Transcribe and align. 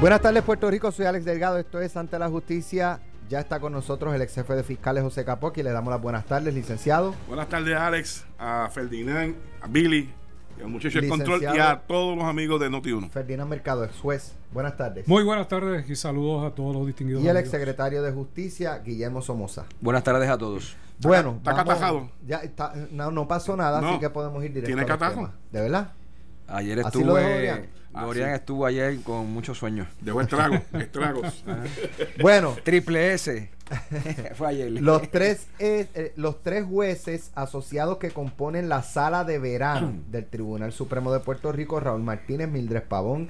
Buenas 0.00 0.20
tardes 0.20 0.44
Puerto 0.44 0.70
Rico, 0.70 0.92
soy 0.92 1.06
Alex 1.06 1.24
Delgado, 1.24 1.58
esto 1.58 1.80
es 1.80 1.96
Ante 1.96 2.20
la 2.20 2.28
Justicia. 2.28 3.00
Ya 3.28 3.40
está 3.40 3.58
con 3.58 3.72
nosotros 3.72 4.14
el 4.14 4.22
ex 4.22 4.32
jefe 4.32 4.54
de 4.54 4.62
fiscales 4.62 5.02
José 5.02 5.24
Capoc 5.24 5.58
y 5.58 5.64
le 5.64 5.72
damos 5.72 5.90
las 5.90 6.00
buenas 6.00 6.24
tardes, 6.24 6.54
licenciado. 6.54 7.16
Buenas 7.26 7.48
tardes 7.48 7.76
Alex, 7.76 8.24
a 8.38 8.70
Ferdinand, 8.72 9.34
a 9.60 9.66
Billy, 9.66 10.08
y 10.56 10.62
al 10.62 10.68
muchacho 10.68 11.00
del 11.00 11.10
control 11.10 11.42
y 11.42 11.46
a 11.46 11.82
todos 11.84 12.16
los 12.16 12.24
amigos 12.26 12.60
de 12.60 12.70
Noti1. 12.70 13.10
Ferdinand 13.10 13.50
Mercado, 13.50 13.84
ex 13.84 13.98
juez. 13.98 14.36
Buenas 14.52 14.76
tardes. 14.76 15.08
Muy 15.08 15.24
buenas 15.24 15.48
tardes 15.48 15.90
y 15.90 15.96
saludos 15.96 16.46
a 16.46 16.54
todos 16.54 16.76
los 16.76 16.86
distinguidos. 16.86 17.24
Y 17.24 17.28
el 17.28 17.36
ex 17.36 17.50
secretario 17.50 18.00
de 18.00 18.12
Justicia, 18.12 18.78
Guillermo 18.78 19.20
Somoza. 19.20 19.66
Buenas 19.80 20.04
tardes 20.04 20.30
a 20.30 20.38
todos. 20.38 20.76
Bueno, 21.00 21.34
está 21.38 21.54
catajado. 21.56 22.08
Ya 22.24 22.36
está, 22.36 22.72
no, 22.92 23.26
pasó 23.26 23.56
nada, 23.56 23.80
así 23.80 23.98
que 23.98 24.10
podemos 24.10 24.44
ir 24.44 24.50
directo. 24.50 24.68
¿Tiene 24.68 24.86
catajo? 24.86 25.28
¿De 25.50 25.60
verdad? 25.60 25.92
Ayer 26.46 26.78
estuve. 26.78 27.68
Dorian 27.92 28.30
estuvo 28.30 28.66
ayer 28.66 29.00
con 29.02 29.32
muchos 29.32 29.58
sueños. 29.58 29.88
Dejó 30.00 30.20
estragos, 30.20 30.60
estragos. 30.74 31.44
bueno. 32.20 32.56
Triple 32.64 33.14
S. 33.14 33.50
Fue 34.34 34.48
ayer. 34.48 34.70
Los 34.70 35.10
tres, 35.10 35.46
eh, 35.58 35.88
eh, 35.94 36.12
los 36.16 36.42
tres 36.42 36.64
jueces 36.64 37.30
asociados 37.34 37.98
que 37.98 38.10
componen 38.10 38.68
la 38.68 38.82
sala 38.82 39.24
de 39.24 39.38
verano 39.38 39.92
del 40.10 40.26
Tribunal 40.26 40.72
Supremo 40.72 41.12
de 41.12 41.20
Puerto 41.20 41.52
Rico, 41.52 41.80
Raúl 41.80 42.02
Martínez, 42.02 42.48
Mildred 42.48 42.84
Pavón 42.84 43.28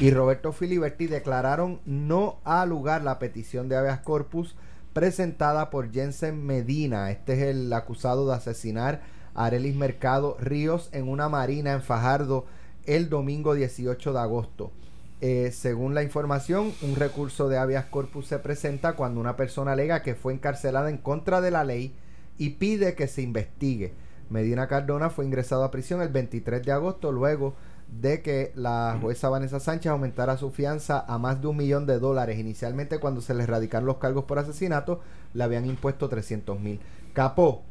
y 0.00 0.10
Roberto 0.10 0.52
Filiberti, 0.52 1.06
declararon 1.06 1.80
no 1.84 2.38
a 2.44 2.64
lugar 2.66 3.02
la 3.02 3.18
petición 3.18 3.68
de 3.68 3.76
habeas 3.76 4.00
corpus 4.00 4.54
presentada 4.92 5.70
por 5.70 5.92
Jensen 5.92 6.44
Medina. 6.44 7.10
Este 7.10 7.34
es 7.34 7.42
el 7.56 7.72
acusado 7.72 8.28
de 8.28 8.34
asesinar 8.34 9.02
a 9.34 9.46
Arelis 9.46 9.76
Mercado 9.76 10.36
Ríos 10.40 10.88
en 10.92 11.08
una 11.08 11.28
marina 11.28 11.72
en 11.72 11.82
Fajardo 11.82 12.46
el 12.86 13.08
domingo 13.08 13.54
18 13.54 14.12
de 14.12 14.18
agosto. 14.18 14.72
Eh, 15.20 15.50
según 15.52 15.94
la 15.94 16.02
información, 16.02 16.72
un 16.82 16.96
recurso 16.96 17.48
de 17.48 17.58
habeas 17.58 17.84
corpus 17.86 18.26
se 18.26 18.38
presenta 18.38 18.94
cuando 18.94 19.20
una 19.20 19.36
persona 19.36 19.72
alega 19.72 20.02
que 20.02 20.14
fue 20.14 20.32
encarcelada 20.32 20.88
en 20.88 20.96
contra 20.96 21.40
de 21.40 21.50
la 21.50 21.64
ley 21.64 21.94
y 22.38 22.50
pide 22.50 22.94
que 22.94 23.06
se 23.06 23.22
investigue. 23.22 23.92
Medina 24.30 24.66
Cardona 24.66 25.10
fue 25.10 25.26
ingresado 25.26 25.64
a 25.64 25.70
prisión 25.70 26.00
el 26.00 26.08
23 26.08 26.62
de 26.64 26.72
agosto 26.72 27.12
luego 27.12 27.54
de 28.00 28.22
que 28.22 28.52
la 28.54 28.96
jueza 29.00 29.28
Vanessa 29.28 29.60
Sánchez 29.60 29.90
aumentara 29.90 30.36
su 30.36 30.50
fianza 30.50 31.04
a 31.06 31.18
más 31.18 31.40
de 31.40 31.48
un 31.48 31.56
millón 31.56 31.86
de 31.86 31.98
dólares. 31.98 32.38
Inicialmente 32.38 32.98
cuando 32.98 33.20
se 33.20 33.34
le 33.34 33.44
radicaron 33.44 33.86
los 33.86 33.98
cargos 33.98 34.24
por 34.24 34.38
asesinato 34.38 35.00
le 35.34 35.44
habían 35.44 35.66
impuesto 35.66 36.08
300 36.08 36.58
mil. 36.60 36.80
Capó, 37.12 37.64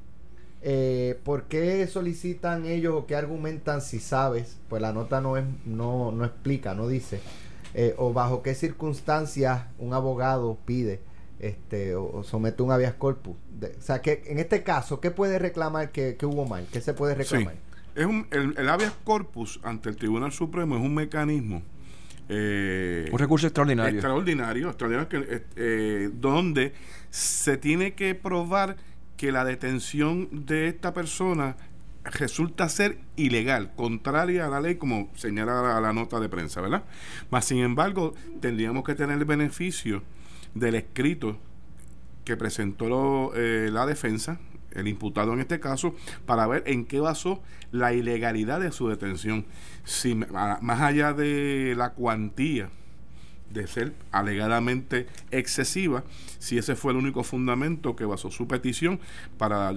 eh, 0.61 1.19
¿Por 1.23 1.43
qué 1.43 1.87
solicitan 1.87 2.65
ellos 2.65 2.93
o 2.95 3.05
qué 3.05 3.15
argumentan 3.15 3.81
si 3.81 3.99
sabes? 3.99 4.57
Pues 4.67 4.81
la 4.81 4.91
nota 4.91 5.21
no, 5.21 5.37
es, 5.37 5.45
no, 5.65 6.11
no 6.11 6.25
explica, 6.25 6.73
no 6.73 6.87
dice. 6.87 7.21
Eh, 7.73 7.93
o 7.97 8.13
bajo 8.13 8.41
qué 8.41 8.55
circunstancias 8.55 9.63
un 9.77 9.93
abogado 9.93 10.57
pide 10.65 11.01
este 11.39 11.95
o, 11.95 12.23
somete 12.23 12.63
un 12.63 12.71
habeas 12.71 12.95
corpus. 12.95 13.35
o 13.35 13.81
sea, 13.81 14.01
que 14.01 14.23
en 14.25 14.39
este 14.39 14.63
caso, 14.63 14.99
¿qué 14.99 15.11
puede 15.11 15.39
reclamar 15.39 15.91
que, 15.91 16.17
hubo 16.23 16.45
mal? 16.45 16.67
¿Qué 16.71 16.81
se 16.81 16.93
puede 16.93 17.15
reclamar? 17.15 17.55
Es 17.95 18.05
un, 18.05 18.27
el, 18.31 18.55
el, 18.57 18.69
habeas 18.69 18.93
corpus 19.03 19.59
ante 19.63 19.89
el 19.89 19.95
Tribunal 19.95 20.31
Supremo 20.31 20.75
es 20.75 20.81
un 20.81 20.93
mecanismo. 20.93 21.61
Eh, 22.31 23.09
un 23.11 23.17
recurso 23.17 23.47
extraordinario. 23.47 23.93
Extraordinario, 23.93 24.69
extraordinario 24.69 25.09
que, 25.09 25.43
eh, 25.55 26.09
donde 26.13 26.73
se 27.09 27.57
tiene 27.57 27.93
que 27.93 28.13
probar 28.13 28.77
que 29.19 29.33
la 29.33 29.43
detención 29.43 30.29
de 30.31 30.69
esta 30.69 30.93
persona 30.93 31.57
resulta 32.05 32.69
ser 32.69 32.99
ilegal, 33.17 33.75
contraria 33.75 34.45
a 34.45 34.49
la 34.49 34.61
ley, 34.61 34.75
como 34.75 35.09
señala 35.13 35.81
la, 35.81 35.91
nota 35.91 36.21
de 36.21 36.29
prensa, 36.29 36.61
¿verdad? 36.61 36.85
Mas, 37.29 37.43
sin 37.43 37.57
embargo, 37.57 38.13
tendríamos 38.39 38.85
que 38.85 38.95
tener 38.95 39.17
el 39.17 39.25
beneficio 39.25 40.03
del 40.55 40.75
escrito 40.75 41.37
que 42.23 42.37
presentó 42.37 43.33
eh, 43.35 43.67
la 43.73 43.85
defensa, 43.85 44.39
el 44.71 44.87
imputado 44.87 45.33
en 45.33 45.41
este 45.41 45.59
caso, 45.59 45.93
para 46.25 46.47
ver 46.47 46.63
en 46.65 46.85
qué 46.85 47.01
basó 47.01 47.43
la 47.73 47.91
ilegalidad 47.91 48.61
de 48.61 48.71
su 48.71 48.87
detención. 48.87 49.45
Si, 49.83 50.15
más 50.15 50.79
allá 50.79 51.11
de 51.11 51.73
la 51.75 51.89
cuantía 51.89 52.69
de 53.51 53.67
ser 53.67 53.93
alegadamente 54.11 55.07
excesiva, 55.31 56.03
si 56.37 56.57
ese 56.57 56.75
fue 56.75 56.91
el 56.91 56.97
único 56.97 57.23
fundamento 57.23 57.95
que 57.95 58.05
basó 58.05 58.31
su 58.31 58.47
petición 58.47 58.99
para 59.37 59.73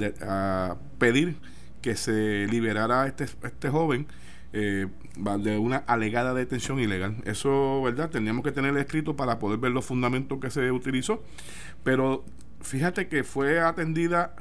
pedir 0.99 1.37
que 1.81 1.97
se 1.97 2.47
liberara 2.49 3.03
a 3.03 3.06
este, 3.09 3.25
este 3.25 3.69
joven 3.69 4.06
eh, 4.55 4.87
de 5.16 5.59
una 5.59 5.78
alegada 5.78 6.34
detención 6.34 6.78
ilegal. 6.78 7.16
Eso, 7.25 7.83
¿verdad? 7.83 8.10
Teníamos 8.10 8.44
que 8.44 8.53
tener 8.53 8.77
escrito 8.77 9.16
para 9.16 9.38
poder 9.38 9.59
ver 9.59 9.72
los 9.72 9.84
fundamentos 9.84 10.39
que 10.41 10.50
se 10.50 10.71
utilizó, 10.71 11.22
pero 11.84 12.25
fíjate 12.60 13.09
que 13.09 13.25
fue 13.25 13.60
atendida 13.60 14.34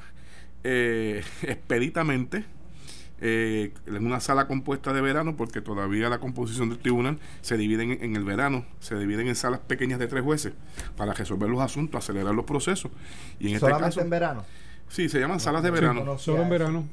eh, 0.63 1.23
expeditamente 1.43 2.45
eh, 3.23 3.71
en 3.85 4.05
una 4.05 4.19
sala 4.19 4.47
compuesta 4.47 4.93
de 4.93 5.01
verano, 5.01 5.37
porque 5.37 5.61
todavía 5.61 6.09
la 6.09 6.19
composición 6.19 6.69
del 6.69 6.79
tribunal 6.79 7.19
se 7.41 7.55
divide 7.55 7.83
en, 7.83 8.15
el 8.15 8.23
verano, 8.23 8.65
se 8.79 8.97
dividen 8.97 9.27
en 9.27 9.35
salas 9.35 9.59
pequeñas 9.59 9.99
de 9.99 10.07
tres 10.07 10.23
jueces 10.23 10.53
para 10.97 11.13
resolver 11.13 11.47
los 11.47 11.61
asuntos, 11.61 12.03
acelerar 12.03 12.33
los 12.33 12.45
procesos. 12.45 12.91
Y 13.39 13.49
en 13.49 13.55
este 13.55 13.69
caso, 13.69 14.01
en 14.01 14.09
verano? 14.09 14.43
Sí, 14.89 15.07
se 15.07 15.19
llaman 15.19 15.39
salas 15.39 15.61
de 15.61 15.69
verano. 15.69 16.17
solo 16.17 16.41
en 16.41 16.49
verano. 16.49 16.89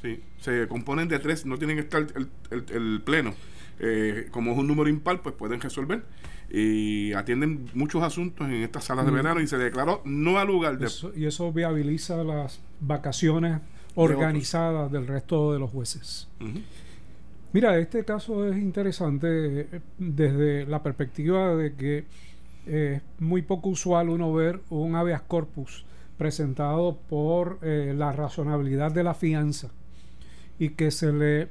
Sí, 0.00 0.22
se 0.40 0.66
componen 0.68 1.06
de 1.08 1.18
tres, 1.18 1.44
no 1.44 1.58
tienen 1.58 1.76
que 1.76 1.82
estar 1.82 2.06
el, 2.50 3.02
pleno. 3.04 3.34
Eh, 3.80 4.28
como 4.30 4.52
es 4.52 4.58
un 4.58 4.66
número 4.66 4.88
impar, 4.88 5.20
pues 5.20 5.34
pueden 5.34 5.60
resolver 5.60 6.02
y 6.50 7.12
atienden 7.12 7.68
muchos 7.74 8.02
asuntos 8.02 8.46
en 8.46 8.62
estas 8.62 8.84
salas 8.84 9.04
de 9.04 9.12
mm. 9.12 9.14
verano 9.14 9.40
y 9.40 9.46
se 9.46 9.58
declaró 9.58 10.00
no 10.04 10.38
al 10.38 10.46
lugar 10.46 10.78
de... 10.78 10.88
y 11.14 11.26
eso 11.26 11.52
viabiliza 11.52 12.22
las 12.24 12.60
vacaciones 12.80 13.60
organizada 13.94 14.88
del 14.88 15.06
resto 15.06 15.52
de 15.52 15.58
los 15.58 15.70
jueces. 15.70 16.28
Mira, 17.52 17.78
este 17.78 18.04
caso 18.04 18.46
es 18.46 18.56
interesante 18.56 19.60
eh, 19.60 19.80
desde 19.98 20.66
la 20.66 20.82
perspectiva 20.82 21.54
de 21.56 21.74
que 21.74 22.04
es 22.66 23.02
muy 23.18 23.42
poco 23.42 23.70
usual 23.70 24.10
uno 24.10 24.32
ver 24.32 24.60
un 24.68 24.94
habeas 24.94 25.22
corpus 25.22 25.84
presentado 26.18 26.98
por 27.08 27.58
eh, 27.62 27.94
la 27.96 28.12
razonabilidad 28.12 28.92
de 28.92 29.04
la 29.04 29.14
fianza 29.14 29.70
y 30.58 30.70
que 30.70 30.90
se 30.90 31.12
le 31.12 31.48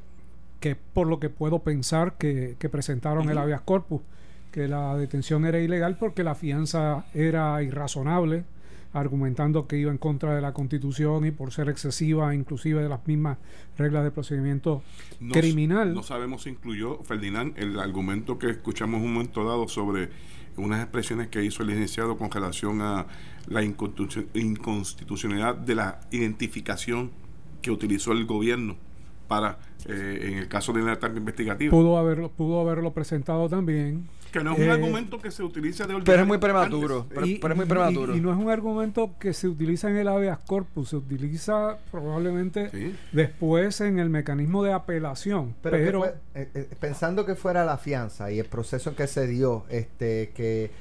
que 0.59 0.75
por 0.75 1.07
lo 1.07 1.19
que 1.19 1.29
puedo 1.29 1.59
pensar 1.59 2.17
que, 2.17 2.55
presentaron 2.71 3.29
el 3.29 3.37
habeas 3.37 3.61
corpus 3.61 4.01
que 4.57 4.67
la 4.67 4.97
detención 4.97 5.45
era 5.45 5.59
ilegal 5.59 5.99
porque 5.99 6.23
la 6.23 6.33
fianza 6.33 7.05
era 7.13 7.61
irrazonable 7.61 8.43
argumentando 8.91 9.67
que 9.67 9.77
iba 9.77 9.91
en 9.91 9.99
contra 9.99 10.33
de 10.33 10.41
la 10.41 10.51
constitución 10.51 11.27
y 11.27 11.31
por 11.31 11.51
ser 11.51 11.69
excesiva 11.69 12.33
inclusive 12.33 12.81
de 12.81 12.89
las 12.89 13.05
mismas 13.05 13.37
reglas 13.77 14.03
de 14.03 14.09
procedimiento 14.09 14.81
criminal. 15.31 15.93
No 15.93 16.01
sabemos 16.01 16.41
si 16.41 16.49
incluyó, 16.49 17.03
Ferdinand, 17.03 17.55
el 17.55 17.79
argumento 17.79 18.39
que 18.39 18.49
escuchamos 18.49 19.03
un 19.03 19.13
momento 19.13 19.43
dado 19.47 19.67
sobre 19.67 20.09
unas 20.55 20.81
expresiones 20.81 21.27
que 21.27 21.43
hizo 21.43 21.61
el 21.61 21.69
licenciado 21.69 22.17
con 22.17 22.31
relación 22.31 22.81
a 22.81 23.05
la 23.45 23.61
inconstitucionalidad 23.61 25.53
de 25.53 25.75
la 25.75 25.99
identificación 26.09 27.11
que 27.61 27.69
utilizó 27.69 28.11
el 28.11 28.25
gobierno 28.25 28.75
para, 29.27 29.57
eh, 29.85 30.19
en 30.23 30.37
el 30.39 30.47
caso 30.47 30.73
de 30.73 30.81
la 30.81 30.93
etapa 30.93 31.17
investigativa. 31.17 31.71
Pudo 31.71 31.97
haberlo, 31.97 32.29
pudo 32.29 32.61
haberlo 32.61 32.93
presentado 32.93 33.49
también 33.49 34.07
que 34.31 34.43
no 34.43 34.53
es 34.53 34.59
un 34.59 34.65
eh, 34.65 34.71
argumento 34.71 35.19
que 35.19 35.31
se 35.31 35.43
utiliza 35.43 35.87
de 35.87 35.99
Pero 36.03 36.21
es 36.21 36.27
muy 36.27 36.37
prematuro. 36.37 37.05
Pero, 37.09 37.25
es 37.25 37.55
muy 37.55 37.65
prematuro. 37.65 38.15
Y, 38.15 38.21
no 38.21 38.31
es 38.31 38.37
un 38.37 38.49
argumento 38.49 39.15
que 39.19 39.33
se 39.33 39.47
utiliza 39.47 39.89
en 39.89 39.97
el 39.97 40.07
habeas 40.07 40.39
corpus, 40.39 40.89
se 40.89 40.95
utiliza 40.97 41.77
probablemente 41.91 42.95
después 43.11 43.81
en 43.81 43.99
el 43.99 44.09
mecanismo 44.09 44.63
de 44.63 44.73
apelación. 44.73 45.55
Pero, 45.61 46.05
eh, 46.05 46.13
eh, 46.33 46.69
pensando 46.79 47.25
que 47.25 47.35
fuera 47.35 47.65
la 47.65 47.77
fianza 47.77 48.31
y 48.31 48.39
el 48.39 48.45
proceso 48.45 48.95
que 48.95 49.07
se 49.07 49.27
dio, 49.27 49.65
este 49.69 50.31
que 50.35 50.71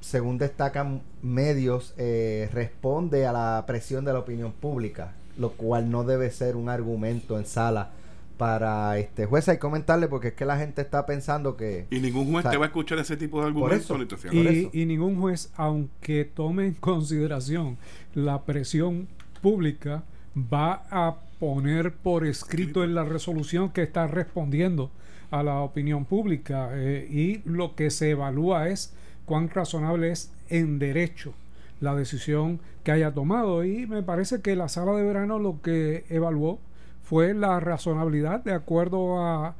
según 0.00 0.38
destacan 0.38 1.02
medios, 1.22 1.94
responde 1.96 3.26
a 3.26 3.32
la 3.32 3.64
presión 3.66 4.04
de 4.04 4.12
la 4.12 4.20
opinión 4.20 4.52
pública, 4.52 5.12
lo 5.38 5.50
cual 5.50 5.90
no 5.90 6.04
debe 6.04 6.30
ser 6.30 6.56
un 6.56 6.68
argumento 6.68 7.38
en 7.38 7.46
sala 7.46 7.90
para 8.36 8.98
este 8.98 9.24
juez 9.26 9.48
y 9.48 9.56
comentarle 9.56 10.08
porque 10.08 10.28
es 10.28 10.34
que 10.34 10.44
la 10.44 10.58
gente 10.58 10.82
está 10.82 11.06
pensando 11.06 11.56
que 11.56 11.86
y 11.90 12.00
ningún 12.00 12.30
juez 12.30 12.48
te 12.48 12.56
va 12.56 12.66
a 12.66 12.68
escuchar 12.68 12.98
ese 12.98 13.16
tipo 13.16 13.40
de 13.40 13.46
argumentos 13.46 13.98
y, 14.30 14.68
y, 14.72 14.84
ningún 14.86 15.18
juez 15.18 15.50
aunque 15.56 16.24
tome 16.24 16.66
en 16.66 16.74
consideración 16.74 17.78
la 18.14 18.42
presión 18.42 19.08
pública 19.40 20.02
va 20.36 20.84
a 20.90 21.16
poner 21.38 21.92
por 21.92 22.26
escrito 22.26 22.84
en 22.84 22.94
la 22.94 23.04
resolución 23.04 23.70
que 23.70 23.82
está 23.82 24.06
respondiendo 24.06 24.90
a 25.30 25.42
la 25.42 25.60
opinión 25.60 26.04
pública 26.04 26.70
eh, 26.72 27.08
y 27.10 27.48
lo 27.48 27.74
que 27.74 27.90
se 27.90 28.10
evalúa 28.10 28.68
es 28.68 28.92
cuán 29.24 29.48
razonable 29.48 30.12
es 30.12 30.30
en 30.48 30.78
derecho 30.78 31.32
la 31.80 31.94
decisión 31.94 32.60
que 32.84 32.92
haya 32.92 33.12
tomado 33.12 33.64
y 33.64 33.86
me 33.86 34.02
parece 34.02 34.40
que 34.40 34.56
la 34.56 34.68
sala 34.68 34.92
de 34.92 35.02
verano 35.02 35.38
lo 35.38 35.60
que 35.60 36.04
evaluó 36.08 36.60
fue 37.02 37.34
la 37.34 37.60
razonabilidad 37.60 38.42
de 38.42 38.52
acuerdo 38.52 39.20
a 39.20 39.56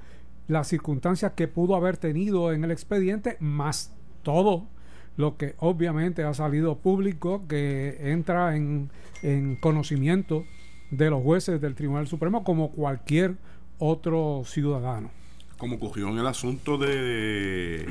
las 0.49 0.69
circunstancias 0.69 1.33
que 1.37 1.49
pudo 1.49 1.77
haber 1.77 1.97
tenido 1.97 2.53
en 2.53 2.65
el 2.65 2.71
expediente, 2.71 3.37
más 3.41 3.93
todo 4.23 4.67
lo 5.17 5.37
que 5.37 5.55
obviamente 5.59 6.25
ha 6.25 6.35
salido 6.35 6.79
público, 6.79 7.47
que 7.49 8.11
entra 8.11 8.57
en, 8.57 8.91
en 9.23 9.57
conocimiento 9.57 10.45
de 10.91 11.11
los 11.11 11.23
jueces 11.23 11.61
del 11.61 11.75
Tribunal 11.75 12.07
Supremo 12.07 12.45
como 12.45 12.71
cualquier 12.71 13.37
otro 13.79 14.43
ciudadano. 14.45 15.11
Como 15.59 15.77
ocurrió 15.77 16.09
en 16.09 16.19
el 16.19 16.27
asunto 16.27 16.79
de 16.79 17.87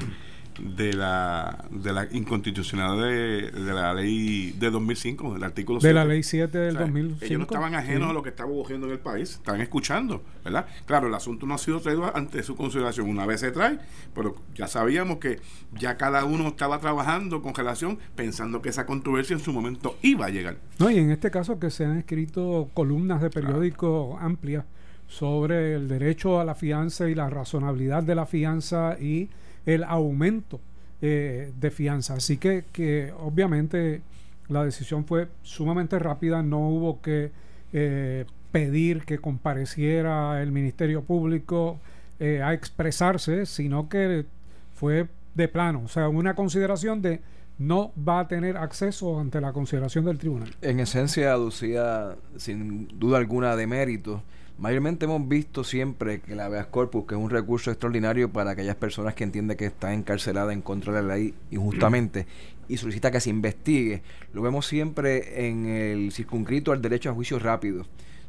de 0.60 0.94
la, 0.94 1.66
de 1.70 1.94
la 1.94 2.08
inconstitucionalidad 2.12 3.52
de, 3.52 3.74
la 3.74 3.94
ley 3.94 4.56
de 4.58 4.70
2005, 4.70 5.34
del 5.34 5.44
artículo 5.44 5.80
De 5.80 5.94
la 5.94 6.06
ley 6.06 6.24
7 6.24 6.58
del 6.58 6.76
2005. 6.76 7.26
Ellos 7.26 7.38
no 7.40 7.44
estaban 7.44 7.76
ajenos 7.76 8.10
a 8.10 8.14
lo 8.14 8.24
que 8.24 8.30
estaba 8.30 8.50
ocurriendo 8.50 8.88
en 8.88 8.94
el 8.94 9.00
país, 9.00 9.32
estaban 9.32 9.62
escuchando, 9.62 10.24
¿verdad? 10.44 10.66
Claro, 10.86 11.08
el 11.08 11.14
asunto 11.14 11.46
no 11.46 11.56
ha 11.56 11.58
sido 11.58 11.80
traído 11.80 12.16
ante 12.16 12.44
su 12.44 12.56
consideración. 12.56 13.10
Una 13.10 13.26
vez 13.26 13.42
se 13.42 13.52
trae, 13.52 13.80
pero 14.14 14.36
ya 14.56 14.68
sabíamos 14.68 15.18
que 15.18 15.40
ya 15.74 15.98
cada 15.98 16.26
uno 16.26 16.48
estaba 16.48 16.80
trabajando 16.80 17.42
con 17.42 17.54
relación, 17.54 18.00
pensando 18.16 18.62
que 18.62 18.70
esa 18.70 18.86
controversia 18.86 19.36
en 19.36 19.42
su 19.42 19.52
momento 19.52 19.98
iba 20.02 20.28
a 20.28 20.30
llegar. 20.30 20.58
No, 20.80 20.90
y 20.90 20.98
en 20.98 21.12
este 21.12 21.32
caso 21.32 21.60
que 21.60 21.70
se 21.70 21.86
han 21.86 21.98
escrito 21.98 22.70
columnas 22.74 23.22
de 23.22 23.30
periódico 23.30 24.18
amplias 24.20 24.66
sobre 25.08 25.76
el 25.76 25.88
derecho 25.88 26.40
a 26.40 26.46
la 26.46 26.56
fianza 26.56 27.10
y 27.10 27.16
la 27.16 27.30
razonabilidad 27.30 28.04
de 28.04 28.16
la 28.16 28.26
fianza 28.26 28.98
y 29.00 29.30
el 29.66 29.84
aumento 29.84 30.60
eh, 31.02 31.52
de 31.60 31.72
fianza. 31.72 32.16
Así 32.16 32.38
que, 32.38 32.66
que 32.72 33.14
obviamente 33.20 34.02
la 34.48 34.64
decisión 34.64 35.06
fue 35.06 35.28
sumamente 35.44 36.00
rápida, 36.00 36.44
no 36.44 36.70
hubo 36.70 37.02
que 37.02 37.32
eh, 37.74 38.26
pedir 38.52 39.04
que 39.04 39.18
compareciera 39.18 40.42
el 40.42 40.52
Ministerio 40.52 41.04
Público 41.04 41.80
eh, 42.20 42.42
a 42.42 42.54
expresarse, 42.54 43.46
sino 43.46 43.90
que 43.90 44.26
fue 44.74 45.08
de 45.34 45.48
plano, 45.48 45.82
o 45.84 45.88
sea, 45.90 46.08
una 46.08 46.34
consideración 46.36 47.02
de 47.02 47.20
no 47.58 47.92
va 47.98 48.22
a 48.22 48.28
tener 48.28 48.58
acceso 48.58 49.20
ante 49.20 49.40
la 49.42 49.54
consideración 49.54 50.06
del 50.06 50.18
tribunal. 50.18 50.56
En 50.62 50.80
esencia, 50.80 51.32
aducía 51.34 52.16
sin 52.38 52.88
duda 53.00 53.18
alguna 53.18 53.56
de 53.56 53.68
mérito 53.68 54.24
Mayormente 54.58 55.04
hemos 55.04 55.28
visto 55.28 55.66
siempre 55.66 56.22
que 56.22 56.34
la 56.34 56.46
habeas 56.46 56.68
corpus, 56.68 57.06
que 57.06 57.16
es 57.16 57.20
un 57.20 57.30
recurso 57.30 57.72
extraordinario 57.72 58.32
para 58.32 58.52
aquellas 58.52 58.78
personas 58.78 59.14
que 59.14 59.26
entienden 59.26 59.58
que 59.58 59.66
están 59.66 59.92
encarceladas 59.92 60.54
en 60.54 60.62
contra 60.62 60.94
de 60.94 61.04
la 61.04 61.16
ley 61.16 61.34
injustamente 61.52 62.26
y 62.68 62.78
solicita 62.78 63.12
que 63.12 63.20
se 63.20 63.30
investigue, 63.30 64.02
lo 64.34 64.42
vemos 64.42 64.66
siempre 64.66 65.48
en 65.48 65.66
el 65.66 66.12
circunscrito 66.12 66.72
al 66.72 66.82
derecho 66.82 67.10
a 67.10 67.14
juicio 67.14 67.38
rápido, 67.38 67.86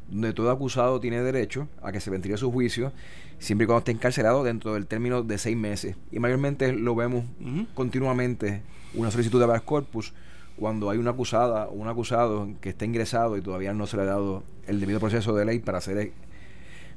donde 0.09 0.33
todo 0.33 0.51
acusado 0.51 0.99
tiene 0.99 1.21
derecho 1.21 1.67
a 1.81 1.91
que 1.91 1.99
se 1.99 2.09
ventile 2.09 2.37
su 2.37 2.51
juicio, 2.51 2.91
siempre 3.39 3.63
y 3.63 3.67
cuando 3.67 3.79
esté 3.79 3.91
encarcelado 3.91 4.43
dentro 4.43 4.73
del 4.73 4.85
término 4.85 5.23
de 5.23 5.37
seis 5.37 5.57
meses. 5.57 5.95
Y 6.11 6.19
mayormente 6.19 6.73
lo 6.73 6.95
vemos 6.95 7.25
continuamente, 7.73 8.61
una 8.93 9.11
solicitud 9.11 9.39
de 9.39 9.45
habeas 9.45 9.61
corpus, 9.61 10.13
cuando 10.57 10.89
hay 10.89 10.97
una 10.97 11.11
acusada 11.11 11.67
o 11.67 11.73
un 11.73 11.87
acusado 11.87 12.49
que 12.59 12.69
está 12.69 12.85
ingresado 12.85 13.37
y 13.37 13.41
todavía 13.41 13.73
no 13.73 13.85
se 13.87 13.97
le 13.97 14.03
ha 14.03 14.07
dado 14.07 14.43
el 14.65 14.79
debido 14.79 14.99
proceso 14.99 15.33
de 15.35 15.45
ley 15.45 15.59
para 15.59 15.79
ser 15.81 16.11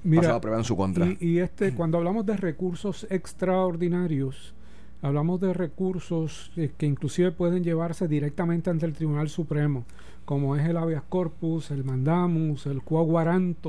pasado 0.02 0.36
a 0.36 0.40
prueba 0.40 0.58
en 0.58 0.64
su 0.64 0.76
contra. 0.76 1.06
Y, 1.20 1.38
este, 1.38 1.74
cuando 1.74 1.98
hablamos 1.98 2.24
de 2.24 2.36
recursos 2.36 3.06
extraordinarios, 3.10 4.54
hablamos 5.02 5.40
de 5.40 5.52
recursos 5.52 6.52
que 6.78 6.86
inclusive 6.86 7.32
pueden 7.32 7.62
llevarse 7.62 8.08
directamente 8.08 8.70
ante 8.70 8.86
el 8.86 8.94
Tribunal 8.94 9.28
Supremo, 9.28 9.84
como 10.24 10.56
es 10.56 10.66
el 10.66 10.76
habeas 10.78 11.02
corpus, 11.08 11.70
el 11.70 11.84
mandamus, 11.84 12.66
el 12.66 12.82
quo 12.82 13.06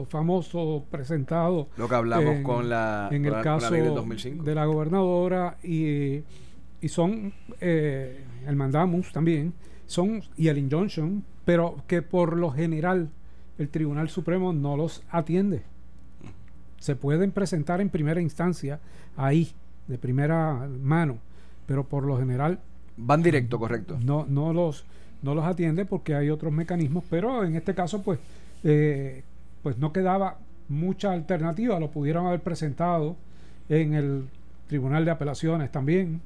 famoso 0.10 0.86
presentado. 0.90 1.68
Lo 1.76 1.90
que 1.90 1.96
hablamos 1.96 2.42
con 2.44 2.70
la, 2.70 3.10
en 3.12 3.26
el 3.26 3.42
caso 3.42 3.74
de 3.74 4.56
la 4.56 4.66
gobernadora 4.66 5.58
y, 5.64 6.22
y 6.80 6.88
son 6.88 7.34
eh, 7.60 8.24
el 8.48 8.56
mandamus 8.56 9.12
también 9.12 9.54
son 9.92 10.24
y 10.38 10.48
el 10.48 10.58
injunction, 10.58 11.24
pero 11.46 11.84
que 11.88 12.02
por 12.02 12.38
lo 12.38 12.52
general 12.52 13.10
el 13.58 13.70
Tribunal 13.70 14.10
Supremo 14.10 14.54
no 14.54 14.78
los 14.78 15.04
atiende. 15.10 15.64
Se 16.80 16.96
pueden 16.96 17.32
presentar 17.32 17.82
en 17.82 17.90
primera 17.90 18.22
instancia 18.22 18.80
ahí, 19.16 19.52
de 19.88 19.98
primera 19.98 20.68
mano, 20.82 21.20
pero 21.68 21.84
por 21.84 22.06
lo 22.06 22.18
general 22.18 22.60
van 22.98 23.22
directo, 23.22 23.60
correcto. 23.60 24.00
No, 24.04 24.26
no 24.28 24.54
los, 24.54 24.86
no 25.22 25.36
los 25.36 25.46
atiende 25.46 25.86
porque 25.86 26.16
hay 26.16 26.30
otros 26.30 26.52
mecanismos, 26.52 27.04
pero 27.10 27.44
en 27.44 27.56
este 27.56 27.76
caso, 27.76 28.02
pues, 28.02 28.20
eh, 28.64 29.24
pues 29.62 29.78
no 29.78 29.94
quedaba 29.94 30.38
mucha 30.70 31.12
alternativa. 31.12 31.80
Lo 31.80 31.92
pudieron 31.92 32.26
haber 32.26 32.42
presentado 32.42 33.16
en 33.70 33.94
el 33.94 34.28
Tribunal 34.68 35.06
de 35.06 35.12
Apelaciones 35.12 35.72
también, 35.72 36.22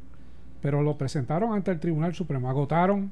pero 0.61 0.81
lo 0.81 0.97
presentaron 0.97 1.53
ante 1.53 1.71
el 1.71 1.79
Tribunal 1.79 2.13
Supremo, 2.13 2.49
agotaron 2.49 3.11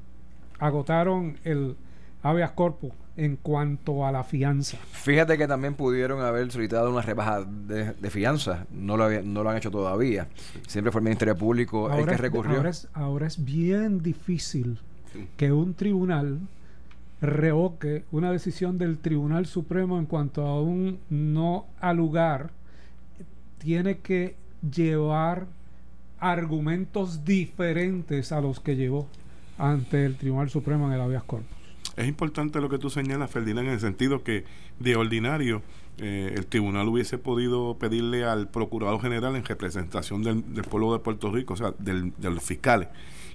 agotaron 0.64 1.38
el 1.44 1.76
habeas 2.22 2.52
corpus 2.52 2.90
en 3.16 3.36
cuanto 3.36 4.06
a 4.06 4.10
la 4.10 4.24
fianza. 4.24 4.78
Fíjate 4.90 5.36
que 5.36 5.46
también 5.46 5.74
pudieron 5.74 6.22
haber 6.22 6.50
solicitado 6.50 6.90
una 6.90 7.02
rebaja 7.02 7.44
de, 7.44 8.10
fianza, 8.10 8.66
no 8.72 8.96
lo, 8.96 9.22
no 9.22 9.42
lo 9.42 9.50
han 9.50 9.58
hecho 9.58 9.70
todavía. 9.70 10.26
Siempre 10.66 10.90
fue 10.90 11.00
el 11.00 11.04
Ministerio 11.04 11.36
Público 11.36 11.92
el 11.92 12.06
que 12.06 12.16
recurrió. 12.16 12.62
Ahora 12.94 13.26
es, 13.26 13.44
bien 13.44 14.02
difícil 14.02 14.80
que 15.36 15.52
un 15.52 15.74
tribunal 15.74 16.40
revoque 17.20 18.04
una 18.10 18.32
decisión 18.32 18.78
del 18.78 18.98
Tribunal 18.98 19.46
Supremo 19.46 19.98
en 19.98 20.06
cuanto 20.06 20.46
a 20.46 20.60
un 20.60 20.98
no 21.10 21.66
al 21.78 21.98
lugar. 21.98 22.50
Tiene 23.58 23.98
que 23.98 24.34
llevar 24.68 25.46
argumentos 26.18 27.24
diferentes 27.24 28.32
a 28.32 28.40
los 28.40 28.60
que 28.60 28.76
llevó 28.76 29.06
ante 29.58 30.04
el 30.04 30.16
Tribunal 30.16 30.50
Supremo 30.50 30.86
en 30.86 30.94
el 30.94 31.00
habeas 31.00 31.24
corpus. 31.24 31.48
Es 31.96 32.08
importante 32.08 32.60
lo 32.60 32.68
que 32.68 32.78
tú 32.78 32.90
señalas, 32.90 33.30
Ferdinand, 33.30 33.68
en 33.68 33.74
el 33.74 33.80
sentido 33.80 34.24
que 34.24 34.44
de 34.80 34.96
ordinario 34.96 35.62
eh, 35.98 36.34
el 36.36 36.46
tribunal 36.46 36.88
hubiese 36.88 37.18
podido 37.18 37.76
pedirle 37.78 38.24
al 38.24 38.48
Procurador 38.48 39.00
General 39.00 39.36
en 39.36 39.44
representación 39.44 40.24
del, 40.24 40.42
pueblo 40.64 40.92
de 40.92 40.98
Puerto 40.98 41.30
Rico, 41.30 41.54
o 41.54 41.56
sea, 41.56 41.72
del, 41.78 42.12
de 42.18 42.30
los 42.30 42.42
fiscales, 42.42 42.88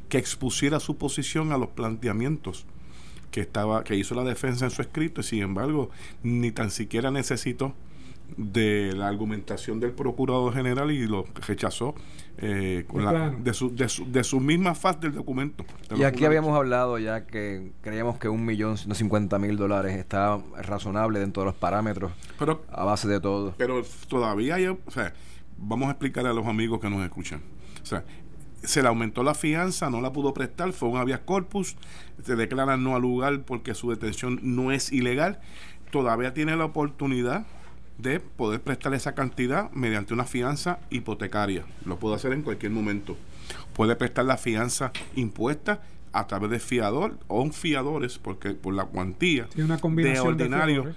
que 0.10 0.18
expusiera 0.18 0.82
su 0.82 0.98
posición 0.98 1.54
a 1.54 1.58
los 1.58 1.70
planteamientos 1.70 2.66
que 3.32 3.42
estaba 3.42 3.84
que 3.84 3.96
hizo 3.96 4.16
la 4.16 4.24
defensa 4.24 4.66
en 4.66 4.72
su 4.72 4.82
escrito 4.82 5.22
y 5.22 5.24
sin 5.24 5.44
embargo 5.44 5.92
ni 6.24 6.52
tan 6.52 6.72
siquiera 6.72 7.12
necesitó 7.12 7.76
de 8.38 8.94
la 8.96 9.08
argumentación 9.08 9.80
del 9.80 9.92
procurador 9.92 10.54
general 10.54 10.92
y 10.92 11.08
lo 11.08 11.26
rechazó 11.48 11.96
eh, 12.38 12.86
con 12.88 13.04
la, 13.04 13.32
de, 13.32 13.54
su, 13.54 13.76
de, 13.76 13.90
su, 13.90 14.10
de, 14.10 14.24
su, 14.24 14.40
misma 14.40 14.74
faz 14.74 15.00
del 15.02 15.14
documento. 15.14 15.66
y 15.96 16.04
aquí 16.04 16.24
habíamos 16.24 16.56
hablado 16.56 16.98
ya 16.98 17.26
que 17.26 17.74
creíamos 17.82 18.18
que 18.18 18.30
un 18.30 18.46
millón 18.46 18.78
ciento 18.78 18.96
cincuenta 18.96 19.40
mil 19.40 19.58
dólares 19.58 19.98
estaba 19.98 20.42
razonable 20.62 21.20
dentro 21.20 21.44
de 21.44 21.48
los 21.48 21.56
parámetros 21.56 22.12
pero, 22.38 22.64
a 22.72 22.86
base 22.86 23.08
de 23.10 23.20
todo. 23.20 23.54
Pero 23.58 23.84
todavía 24.08 24.56
hay, 24.56 24.68
o 24.68 24.80
sea, 24.88 25.14
vamos 25.58 25.90
a 25.90 25.92
explicarle 25.92 26.30
a 26.30 26.34
los 26.34 26.48
amigos 26.48 26.80
que 26.80 26.90
nos 26.90 27.04
escuchan. 27.04 27.42
O 27.84 27.86
sea, 27.86 28.06
se 28.64 28.82
le 28.82 28.88
aumentó 28.88 29.24
la 29.24 29.34
fianza, 29.34 29.90
no 29.90 30.02
la 30.02 30.14
pudo 30.14 30.34
prestar, 30.34 30.72
fue 30.74 30.90
un 30.90 30.98
habeas 30.98 31.22
corpus, 31.22 31.76
se 32.24 32.36
declara 32.36 32.78
no 32.78 32.96
al 32.96 33.02
lugar 33.02 33.42
porque 33.42 33.74
su 33.74 33.90
detención 33.90 34.40
no 34.44 34.72
es 34.72 34.92
ilegal, 34.92 35.40
todavía 35.92 36.34
tiene 36.34 36.56
la 36.56 36.66
oportunidad 36.66 37.46
de 38.00 38.20
poder 38.20 38.62
prestar 38.62 38.94
esa 38.94 39.14
cantidad 39.14 39.70
mediante 39.72 40.14
una 40.14 40.26
fianza 40.26 40.80
hipotecaria. 40.90 41.66
Lo 41.86 42.00
puede 42.00 42.16
hacer 42.16 42.32
en 42.32 42.42
cualquier 42.42 42.72
momento. 42.72 43.18
Puede 43.74 43.96
prestar 43.96 44.26
la 44.26 44.38
fianza 44.38 44.92
impuesta 45.16 45.82
a 46.12 46.26
través 46.28 46.50
de 46.50 46.60
fiador 46.60 47.18
o 47.28 47.42
un 47.42 47.54
fiadores, 47.54 48.18
porque 48.18 48.52
por 48.52 48.74
la 48.74 48.86
cuantía 48.86 49.48
de 49.54 50.20
ordinario 50.20 50.96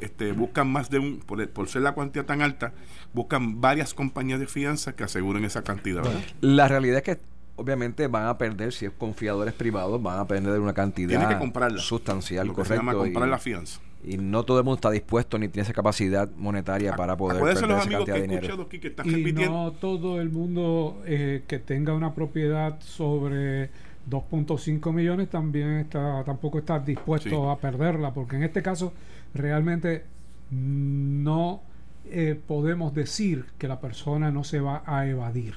este, 0.00 0.32
buscan 0.32 0.68
más 0.68 0.90
de 0.90 0.98
un, 0.98 1.20
por, 1.20 1.68
ser 1.68 1.82
la 1.82 1.92
cuantía 1.92 2.26
tan 2.26 2.42
alta, 2.42 2.72
buscan 3.12 3.60
varias 3.60 3.94
compañías 3.94 4.40
de 4.40 4.46
fianza 4.46 4.94
que 4.94 5.04
aseguren 5.04 5.44
esa 5.44 5.62
cantidad. 5.62 6.02
La 6.40 6.68
realidad 6.68 6.98
es 6.98 7.02
que 7.04 7.20
obviamente 7.56 8.08
van 8.08 8.26
a 8.26 8.36
perder, 8.36 8.72
si 8.72 8.86
es 8.86 8.92
con 8.92 9.14
fiadores 9.14 9.54
privados, 9.54 10.02
van 10.02 10.18
a 10.18 10.26
perder 10.26 10.60
una 10.60 10.74
cantidad 10.74 11.40
sustancial, 11.78 12.48
correcto. 12.48 12.64
Se 12.64 12.76
llama 12.76 12.94
comprar 12.94 13.28
la 13.28 13.38
fianza 13.38 13.80
y 14.06 14.18
no 14.18 14.44
todo 14.44 14.58
el 14.58 14.64
mundo 14.64 14.76
está 14.76 14.90
dispuesto 14.90 15.38
ni 15.38 15.48
tiene 15.48 15.64
esa 15.64 15.72
capacidad 15.72 16.28
monetaria 16.36 16.92
ah, 16.92 16.96
para 16.96 17.16
poder 17.16 17.42
perder 17.42 17.56
esa 17.56 17.88
cantidad 17.88 18.16
de 18.16 18.22
dinero. 18.22 18.68
y 19.04 19.32
no 19.32 19.72
todo 19.72 20.20
el 20.20 20.30
mundo 20.30 21.02
eh, 21.06 21.42
que 21.46 21.58
tenga 21.58 21.94
una 21.94 22.14
propiedad 22.14 22.80
sobre 22.80 23.70
2.5 24.08 24.92
millones 24.92 25.30
también 25.30 25.78
está 25.78 26.22
tampoco 26.24 26.58
está 26.58 26.78
dispuesto 26.78 27.50
a 27.50 27.58
perderla 27.58 28.12
porque 28.12 28.36
en 28.36 28.42
este 28.42 28.62
caso 28.62 28.92
realmente 29.32 30.04
no 30.50 31.62
eh, 32.06 32.38
podemos 32.46 32.94
decir 32.94 33.46
que 33.58 33.66
la 33.66 33.80
persona 33.80 34.30
no 34.30 34.44
se 34.44 34.60
va 34.60 34.82
a 34.86 35.06
evadir. 35.06 35.54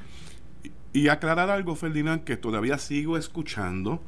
Y, 0.94 1.02
y 1.02 1.08
aclarar 1.10 1.50
algo 1.50 1.76
Ferdinand 1.76 2.24
que 2.24 2.38
todavía 2.38 2.78
sigo 2.78 3.18
escuchando 3.18 4.02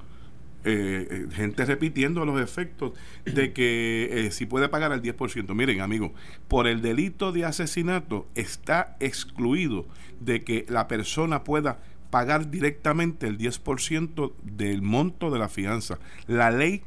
eh, 0.66 1.08
eh, 1.10 1.28
gente 1.32 1.64
repitiendo 1.64 2.26
los 2.26 2.42
efectos 2.42 2.92
de 3.24 3.54
que 3.54 4.10
eh, 4.12 4.32
si 4.32 4.46
puede 4.46 4.68
pagar 4.68 4.92
al 4.92 5.02
10%. 5.02 5.56
Miren, 5.56 5.80
amigos, 5.80 6.12
por 6.50 6.68
el 6.68 6.82
delito 6.82 7.32
de 7.32 7.46
asesinato 7.46 8.28
está 8.36 8.98
excluido 9.00 9.86
de 10.20 10.44
que 10.44 10.66
la 10.68 10.90
persona 10.90 11.46
pueda 11.46 11.80
pagar 12.10 12.52
directamente 12.52 13.28
el 13.28 13.38
10% 13.38 14.34
del 14.44 14.82
monto 14.82 15.32
de 15.32 15.40
la 15.40 15.48
fianza. 15.48 15.98
La 16.28 16.52
ley 16.52 16.82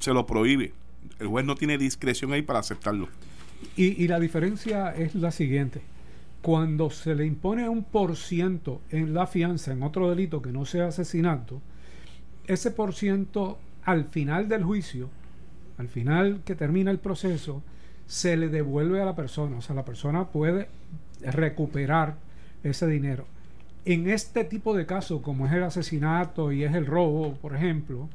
se 0.00 0.14
lo 0.14 0.26
prohíbe. 0.26 0.72
El 1.18 1.26
juez 1.26 1.44
no 1.44 1.56
tiene 1.56 1.76
discreción 1.76 2.32
ahí 2.32 2.40
para 2.40 2.60
aceptarlo. 2.60 3.08
Y, 3.76 4.02
y 4.02 4.08
la 4.08 4.18
diferencia 4.18 4.94
es 4.96 5.14
la 5.14 5.30
siguiente. 5.30 5.82
Cuando 6.40 6.88
se 6.88 7.14
le 7.14 7.26
impone 7.26 7.68
un 7.68 7.84
por 7.84 8.16
ciento 8.16 8.80
en 8.90 9.12
la 9.12 9.26
fianza 9.26 9.72
en 9.72 9.82
otro 9.82 10.08
delito 10.08 10.40
que 10.40 10.52
no 10.52 10.64
sea 10.64 10.86
asesinato, 10.86 11.60
ese 12.46 12.70
por 12.70 12.94
ciento 12.94 13.58
al 13.84 14.04
final 14.04 14.48
del 14.48 14.64
juicio, 14.64 15.10
al 15.78 15.88
final 15.88 16.42
que 16.44 16.54
termina 16.54 16.90
el 16.90 16.98
proceso, 16.98 17.62
se 18.06 18.36
le 18.36 18.48
devuelve 18.48 19.00
a 19.00 19.04
la 19.04 19.16
persona. 19.16 19.58
O 19.58 19.62
sea, 19.62 19.74
la 19.74 19.84
persona 19.84 20.28
puede 20.28 20.68
recuperar 21.20 22.16
ese 22.62 22.86
dinero. 22.86 23.26
En 23.84 24.08
este 24.08 24.44
tipo 24.44 24.74
de 24.74 24.86
casos, 24.86 25.20
como 25.20 25.46
es 25.46 25.52
el 25.52 25.62
asesinato 25.62 26.52
y 26.52 26.64
es 26.64 26.74
el 26.74 26.86
robo, 26.86 27.34
por 27.34 27.54
ejemplo, 27.54 28.08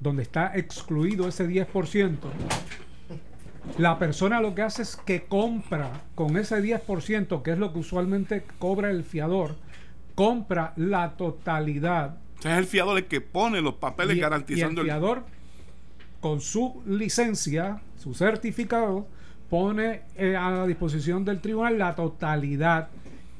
donde 0.00 0.22
está 0.22 0.52
excluido 0.54 1.28
ese 1.28 1.48
10%, 1.48 2.16
la 3.76 3.98
persona 3.98 4.40
lo 4.40 4.54
que 4.54 4.62
hace 4.62 4.82
es 4.82 4.96
que 4.96 5.24
compra 5.24 5.90
con 6.14 6.36
ese 6.36 6.62
10%, 6.62 7.42
que 7.42 7.52
es 7.52 7.58
lo 7.58 7.72
que 7.72 7.78
usualmente 7.78 8.44
cobra 8.58 8.90
el 8.90 9.04
fiador, 9.04 9.56
compra 10.14 10.72
la 10.76 11.16
totalidad. 11.16 12.18
O 12.38 12.42
sea, 12.42 12.52
es 12.52 12.58
el 12.58 12.66
fiador 12.66 12.98
el 12.98 13.06
que 13.06 13.20
pone 13.20 13.60
los 13.60 13.74
papeles 13.74 14.18
garantizando 14.18 14.82
y 14.82 14.84
el 14.84 14.90
fiador 14.90 15.24
con 16.20 16.40
su 16.40 16.82
licencia, 16.86 17.80
su 17.96 18.14
certificado, 18.14 19.06
pone 19.48 20.02
eh, 20.16 20.36
a 20.36 20.50
la 20.50 20.66
disposición 20.66 21.24
del 21.24 21.40
tribunal 21.40 21.78
la 21.78 21.94
totalidad, 21.94 22.88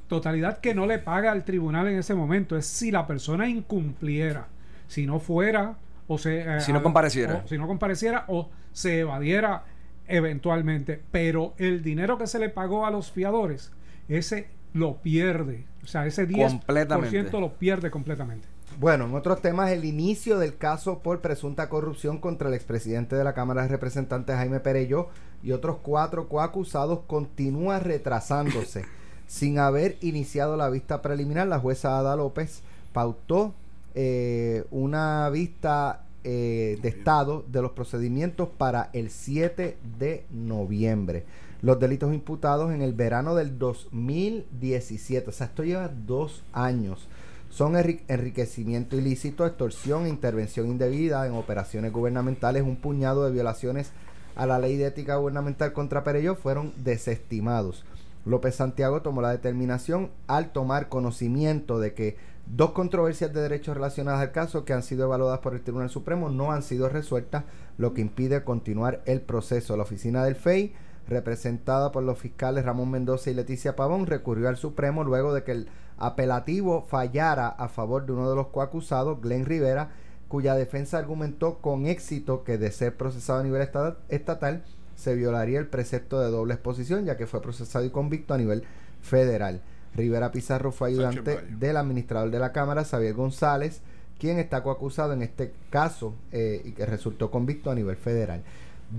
totalidad 0.09 0.59
que 0.61 0.75
no 0.75 0.87
le 0.87 0.99
paga 0.99 1.33
al 1.33 1.45
tribunal 1.45 1.89
en 1.89 1.99
ese 1.99 2.15
momento, 2.15 2.57
es 2.57 2.67
si 2.67 2.91
la 2.91 3.07
persona 3.07 3.49
incumpliera, 3.49 4.49
si 4.87 5.07
no 5.07 5.21
fuera 5.21 5.77
o 6.07 6.19
se 6.19 6.41
eh, 6.41 6.61
si 6.61 6.73
no 6.73 6.83
compareciera, 6.83 7.45
si 7.47 7.59
no 7.59 7.67
compareciera 7.67 8.25
o 8.29 8.49
se 8.73 9.01
evadiera 9.01 9.65
eventualmente, 10.07 11.03
pero 11.11 11.55
el 11.59 11.83
dinero 11.83 12.17
que 12.17 12.27
se 12.27 12.39
le 12.39 12.49
pagó 12.49 12.87
a 12.87 12.91
los 12.91 13.13
fiadores, 13.13 13.73
ese 14.09 14.49
lo 14.73 14.97
pierde, 14.97 15.67
o 15.85 15.87
sea, 15.87 16.07
ese 16.07 16.27
10% 16.27 17.41
lo 17.41 17.55
pierde 17.55 17.91
completamente. 17.91 18.49
Bueno, 18.79 19.07
en 19.07 19.15
otros 19.17 19.43
temas, 19.43 19.73
el 19.73 19.85
inicio 19.85 20.39
del 20.39 20.57
caso 20.57 21.01
por 21.01 21.21
presunta 21.21 21.69
corrupción 21.69 22.19
contra 22.19 22.47
el 22.47 22.55
expresidente 22.55 23.17
de 23.17 23.25
la 23.25 23.35
Cámara 23.35 23.63
de 23.63 23.69
Representantes, 23.69 24.37
Jaime 24.37 24.61
Perello, 24.61 25.09
y 25.43 25.51
otros 25.51 25.79
cuatro 25.83 26.29
coacusados 26.29 27.01
continúa 27.09 27.81
retrasándose. 27.81 28.85
Sin 29.27 29.59
haber 29.59 29.97
iniciado 30.01 30.57
la 30.57 30.71
vista 30.71 31.03
preliminar, 31.03 31.49
la 31.49 31.59
jueza 31.59 31.99
Ada 31.99 32.15
López 32.15 32.63
pautó 32.93 33.53
eh, 33.97 34.65
una 34.71 35.29
vista 35.29 36.05
eh, 36.23 36.79
de 36.81 36.89
estado 36.89 37.45
de 37.49 37.63
los 37.63 37.73
procedimientos 37.73 38.49
para 38.49 38.91
el 38.93 39.11
7 39.11 39.77
de 39.99 40.25
noviembre. 40.31 41.25
Los 41.63 41.81
delitos 41.81 42.15
imputados 42.15 42.71
en 42.71 42.83
el 42.83 42.93
verano 42.93 43.35
del 43.35 43.59
2017, 43.59 45.31
o 45.31 45.33
sea, 45.33 45.49
esto 45.49 45.65
lleva 45.65 45.89
dos 45.89 46.45
años 46.53 47.09
son 47.51 47.77
enriquecimiento 47.77 48.97
ilícito, 48.97 49.47
extorsión 49.47 50.07
intervención 50.07 50.67
indebida 50.67 51.27
en 51.27 51.35
operaciones 51.35 51.93
gubernamentales. 51.93 52.63
Un 52.63 52.77
puñado 52.77 53.25
de 53.25 53.33
violaciones 53.33 53.91
a 54.37 54.47
la 54.47 54.59
ley 54.59 54.77
de 54.77 54.87
ética 54.87 55.17
gubernamental 55.17 55.73
contra 55.73 56.05
Perello 56.05 56.37
fueron 56.37 56.73
desestimados. 56.77 57.85
López 58.25 58.57
Santiago 58.57 59.03
tomó 59.03 59.23
la 59.23 59.31
determinación 59.31 60.11
al 60.27 60.53
tomar 60.53 60.89
conocimiento 60.89 61.81
de 61.81 61.95
que 61.95 62.17
dos 62.47 62.73
controversias 62.73 63.33
de 63.33 63.41
derechos 63.41 63.75
relacionadas 63.75 64.21
al 64.21 64.33
caso 64.33 64.65
que 64.65 64.73
han 64.73 64.83
sido 64.83 65.05
evaluadas 65.05 65.41
por 65.41 65.55
el 65.55 65.63
Tribunal 65.63 65.91
Supremo 65.91 66.29
no 66.29 66.53
han 66.53 66.63
sido 66.63 66.89
resueltas, 66.89 67.45
lo 67.79 67.95
que 67.95 68.01
impide 68.01 68.45
continuar 68.45 69.03
el 69.07 69.21
proceso. 69.21 69.77
La 69.77 69.85
oficina 69.85 70.25
del 70.25 70.37
FEI, 70.37 70.75
representada 71.09 71.91
por 71.91 72.03
los 72.03 72.19
fiscales 72.19 72.65
Ramón 72.65 72.91
Mendoza 72.91 73.31
y 73.31 73.35
Leticia 73.35 73.77
Pavón, 73.77 74.07
recurrió 74.07 74.49
al 74.49 74.57
Supremo 74.57 75.05
luego 75.05 75.33
de 75.33 75.43
que 75.43 75.53
el 75.53 75.69
apelativo 75.99 76.83
fallara 76.83 77.49
a 77.49 77.69
favor 77.69 78.07
de 78.07 78.13
uno 78.13 78.29
de 78.31 78.37
los 78.37 78.49
coacusados, 78.49 79.21
Glenn 79.21 79.47
Rivera, 79.47 79.91
cuya 80.29 80.55
defensa 80.55 80.99
argumentó 80.99 81.59
con 81.59 81.87
éxito 81.87 82.45
que 82.45 82.59
de 82.59 82.71
ser 82.71 82.97
procesado 82.97 83.41
a 83.41 83.43
nivel 83.43 83.69
estatal 84.09 84.65
se 84.95 85.15
violaría 85.15 85.59
el 85.59 85.69
precepto 85.69 86.21
de 86.21 86.31
doble 86.31 86.55
exposición, 86.55 87.05
ya 87.05 87.17
que 87.17 87.27
fue 87.27 87.41
procesado 87.41 87.85
y 87.85 87.91
convicto 87.91 88.35
a 88.35 88.39
nivel 88.39 88.65
federal. 89.01 89.63
Rivera 89.95 90.31
Pizarro 90.31 90.71
fue 90.71 90.89
ayudante 90.89 91.41
del 91.59 91.77
administrador 91.77 92.31
de 92.31 92.39
la 92.39 92.53
Cámara, 92.53 92.85
Xavier 92.85 93.15
González, 93.15 93.81
quien 94.19 94.39
está 94.39 94.63
coacusado 94.63 95.13
en 95.13 95.23
este 95.23 95.55
caso 95.71 96.15
eh, 96.33 96.63
y 96.65 96.73
que 96.73 96.85
resultó 96.85 97.31
convicto 97.31 97.71
a 97.71 97.75
nivel 97.75 97.97
federal. 97.97 98.43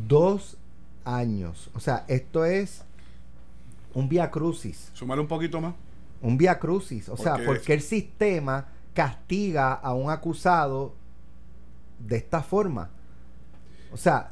Dos 0.08 0.58
años. 1.06 1.70
O 1.76 1.80
sea, 1.80 2.06
esto 2.08 2.46
es 2.46 2.84
un 3.94 4.10
vía 4.10 4.32
crucis. 4.32 4.90
Sumar 4.94 5.20
un 5.20 5.28
poquito 5.28 5.62
más 5.62 5.76
un 6.22 6.38
vía 6.38 6.60
crucis. 6.60 7.10
O 7.10 7.18
sea, 7.18 7.38
porque 7.46 7.74
el 7.74 7.82
sistema 7.82 8.68
castiga 8.94 9.74
a 9.74 9.94
un 9.94 10.10
acusado 10.10 10.94
de 12.00 12.18
esta 12.18 12.42
forma. 12.42 12.90
O 13.92 13.98
sea, 13.98 14.32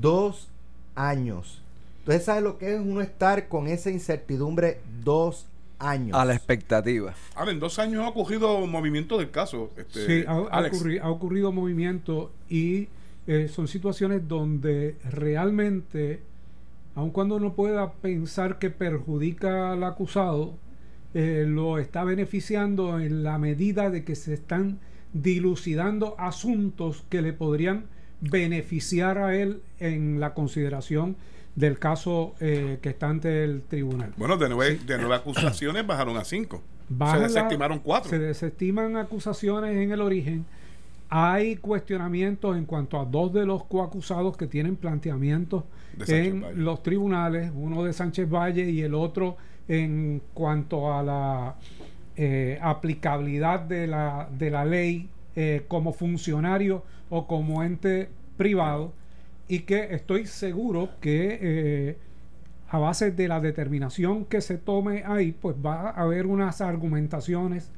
dos 0.00 0.48
años. 0.94 1.62
Entonces, 2.00 2.24
¿sabes 2.24 2.42
lo 2.42 2.58
que 2.58 2.74
es 2.74 2.80
uno 2.80 3.00
estar 3.00 3.48
con 3.48 3.66
esa 3.66 3.90
incertidumbre 3.90 4.80
dos 5.02 5.46
años? 5.78 6.16
A 6.18 6.24
la 6.24 6.34
expectativa. 6.34 7.14
A 7.34 7.44
ver, 7.44 7.54
en 7.54 7.60
dos 7.60 7.78
años 7.78 8.04
ha 8.04 8.08
ocurrido 8.08 8.66
movimiento 8.66 9.18
del 9.18 9.30
caso. 9.30 9.70
Este, 9.76 10.06
sí, 10.06 10.24
ha, 10.26 11.10
ocurrido, 11.10 11.52
movimiento 11.52 12.30
y 12.48 12.88
eh, 13.26 13.48
son 13.48 13.68
situaciones 13.68 14.28
donde 14.28 14.96
realmente, 15.10 16.20
aun 16.94 17.10
cuando 17.10 17.36
uno 17.36 17.54
pueda 17.54 17.92
pensar 17.92 18.58
que 18.58 18.70
perjudica 18.70 19.72
al 19.72 19.84
acusado, 19.84 20.54
eh, 21.14 21.44
lo 21.46 21.78
está 21.78 22.04
beneficiando 22.04 22.98
en 22.98 23.22
la 23.22 23.38
medida 23.38 23.88
de 23.88 24.04
que 24.04 24.16
se 24.16 24.34
están 24.34 24.80
dilucidando 25.12 26.16
asuntos 26.18 27.04
que 27.08 27.22
le 27.22 27.32
podrían 27.32 27.84
beneficiar 28.20 29.18
a 29.18 29.36
él 29.36 29.62
en 29.78 30.18
la 30.18 30.34
consideración 30.34 31.16
del 31.54 31.78
caso 31.78 32.34
eh, 32.40 32.78
que 32.82 32.88
está 32.88 33.08
ante 33.08 33.44
el 33.44 33.62
tribunal. 33.62 34.12
Bueno, 34.16 34.36
de 34.36 34.48
nueve, 34.48 34.80
de 34.84 34.98
nueve 34.98 35.14
acusaciones 35.14 35.86
bajaron 35.86 36.16
a 36.16 36.24
cinco. 36.24 36.62
se 36.88 37.18
desestimaron 37.18 37.78
cuatro. 37.78 38.10
Se 38.10 38.18
desestiman 38.18 38.96
acusaciones 38.96 39.76
en 39.76 39.92
el 39.92 40.00
origen. 40.00 40.44
Hay 41.10 41.56
cuestionamientos 41.56 42.56
en 42.56 42.64
cuanto 42.64 42.98
a 42.98 43.04
dos 43.04 43.32
de 43.32 43.46
los 43.46 43.64
coacusados 43.64 44.36
que 44.36 44.48
tienen 44.48 44.74
planteamientos 44.74 45.62
en 46.08 46.64
los 46.64 46.82
tribunales, 46.82 47.52
uno 47.54 47.84
de 47.84 47.92
Sánchez 47.92 48.28
Valle 48.28 48.68
y 48.68 48.80
el 48.80 48.94
otro 48.94 49.36
en 49.68 50.22
cuanto 50.34 50.92
a 50.92 51.02
la 51.02 51.56
eh, 52.16 52.58
aplicabilidad 52.62 53.60
de 53.60 53.86
la, 53.86 54.28
de 54.38 54.50
la 54.50 54.64
ley 54.64 55.08
eh, 55.34 55.64
como 55.66 55.92
funcionario 55.92 56.84
o 57.10 57.26
como 57.26 57.62
ente 57.62 58.08
privado 58.36 58.92
y 59.48 59.60
que 59.60 59.94
estoy 59.94 60.26
seguro 60.26 60.90
que 61.00 61.38
eh, 61.40 61.98
a 62.68 62.78
base 62.78 63.10
de 63.10 63.28
la 63.28 63.40
determinación 63.40 64.24
que 64.26 64.40
se 64.40 64.58
tome 64.58 65.02
ahí 65.04 65.32
pues 65.32 65.56
va 65.56 65.90
a 65.90 66.02
haber 66.02 66.26
unas 66.26 66.60
argumentaciones 66.60 67.70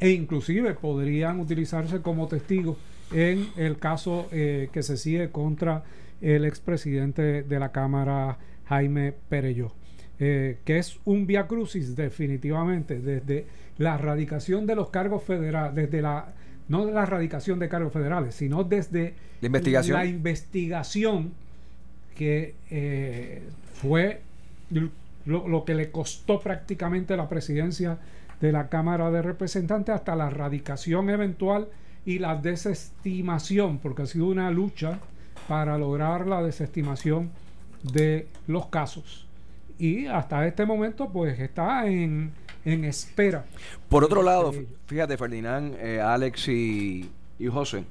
e 0.00 0.10
inclusive 0.10 0.74
podrían 0.74 1.40
utilizarse 1.40 2.02
como 2.02 2.28
testigos 2.28 2.76
en 3.12 3.46
el 3.56 3.78
caso 3.78 4.26
que 4.30 4.82
se 4.82 4.96
sigue 4.96 5.30
contra 5.30 5.84
el 6.20 6.44
expresidente 6.44 7.44
de 7.44 7.58
la 7.60 7.70
Cámara 7.70 8.36
Jaime 8.66 9.14
Pereyó. 9.28 9.72
Eh, 10.18 10.60
que 10.64 10.78
es 10.78 10.98
un 11.04 11.26
via 11.26 11.46
crucis 11.46 11.94
definitivamente 11.94 13.00
desde 13.00 13.44
la 13.76 13.96
erradicación 13.96 14.66
de 14.66 14.74
los 14.74 14.88
cargos 14.88 15.22
federales, 15.22 15.74
desde 15.74 16.00
la 16.00 16.32
no 16.68 16.86
de 16.86 16.92
la 16.92 17.02
erradicación 17.02 17.58
de 17.58 17.68
cargos 17.68 17.92
federales, 17.92 18.34
sino 18.34 18.64
desde 18.64 19.14
la 19.42 19.46
investigación, 19.46 19.98
la 19.98 20.06
investigación 20.06 21.32
que 22.14 22.54
eh, 22.70 23.42
fue 23.74 24.22
lo, 25.26 25.64
que 25.66 25.74
le 25.74 25.90
costó 25.90 26.40
prácticamente 26.40 27.14
la 27.14 27.28
presidencia 27.28 27.98
de 28.40 28.52
la 28.52 28.70
Cámara 28.70 29.10
de 29.10 29.20
Representantes 29.20 29.94
hasta 29.94 30.16
la 30.16 30.28
erradicación 30.28 31.10
eventual 31.10 31.68
y 32.06 32.20
la 32.20 32.36
desestimación, 32.36 33.80
porque 33.80 34.02
ha 34.02 34.06
sido 34.06 34.28
una 34.28 34.50
lucha 34.50 34.98
para 35.46 35.76
lograr 35.76 36.26
la 36.26 36.42
desestimación 36.42 37.32
de 37.82 38.28
los 38.46 38.68
casos 38.68 39.25
y 39.78 40.06
hasta 40.06 40.46
este 40.46 40.64
momento 40.64 41.10
pues 41.10 41.38
está 41.38 41.86
en, 41.86 42.32
espera. 42.64 43.44
Por 43.88 44.04
otro 44.04 44.22
lado, 44.22 44.52
fíjate 44.86 45.16
Ferdinand, 45.16 45.74
eh, 45.80 46.00
Alex 46.00 46.48
y, 46.48 47.10
y 47.38 47.46
José, 47.46 47.84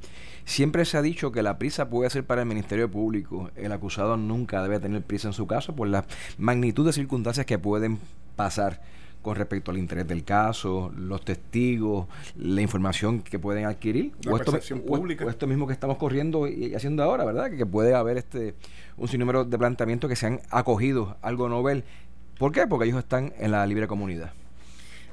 siempre 0.44 0.86
se 0.86 0.98
ha 0.98 1.02
dicho 1.02 1.32
que 1.32 1.44
la 1.44 1.58
prisa 1.58 1.90
puede 1.90 2.10
ser 2.10 2.26
para 2.26 2.42
el 2.42 2.48
Ministerio 2.48 2.90
Público. 2.90 3.50
El 3.56 3.72
acusado 3.72 4.18
nunca 4.18 4.62
debe 4.64 4.80
tener 4.80 5.02
prisa 5.02 5.28
en 5.28 5.34
su 5.34 5.48
caso 5.48 5.76
por 5.76 5.88
la 5.88 6.06
magnitud 6.38 6.86
de 6.86 6.94
circunstancias 6.94 7.46
que 7.46 7.60
pueden 7.60 8.00
pasar 8.36 8.82
con 9.26 9.36
respecto 9.36 9.72
al 9.72 9.80
interés 9.80 10.08
del 10.08 10.24
caso, 10.24 10.94
los 10.96 11.26
testigos, 11.26 12.06
la 12.38 12.62
información 12.62 13.24
que 13.24 13.40
pueden 13.40 13.66
adquirir, 13.66 14.12
o 14.30 14.38
esto, 14.38 14.52
pública. 14.86 15.26
esto, 15.28 15.48
mismo 15.48 15.66
que 15.66 15.74
estamos 15.74 15.98
corriendo 15.98 16.48
y 16.48 16.76
haciendo 16.76 17.02
ahora, 17.02 17.26
¿verdad? 17.26 17.50
Que, 17.50 17.66
puede 17.66 17.96
haber 17.96 18.18
este 18.18 18.54
un 18.98 19.08
sinnúmero 19.08 19.44
de 19.44 19.58
planteamientos 19.58 20.08
que 20.08 20.16
se 20.16 20.28
han 20.28 20.42
acogido 20.52 21.18
algo 21.24 21.50
novel. 21.50 21.84
¿Por 22.38 22.52
qué? 22.52 22.68
Porque 22.68 22.86
ellos 22.86 23.00
están 23.00 23.34
en 23.40 23.50
la 23.50 23.66
libre 23.66 23.88
comunidad. 23.88 24.32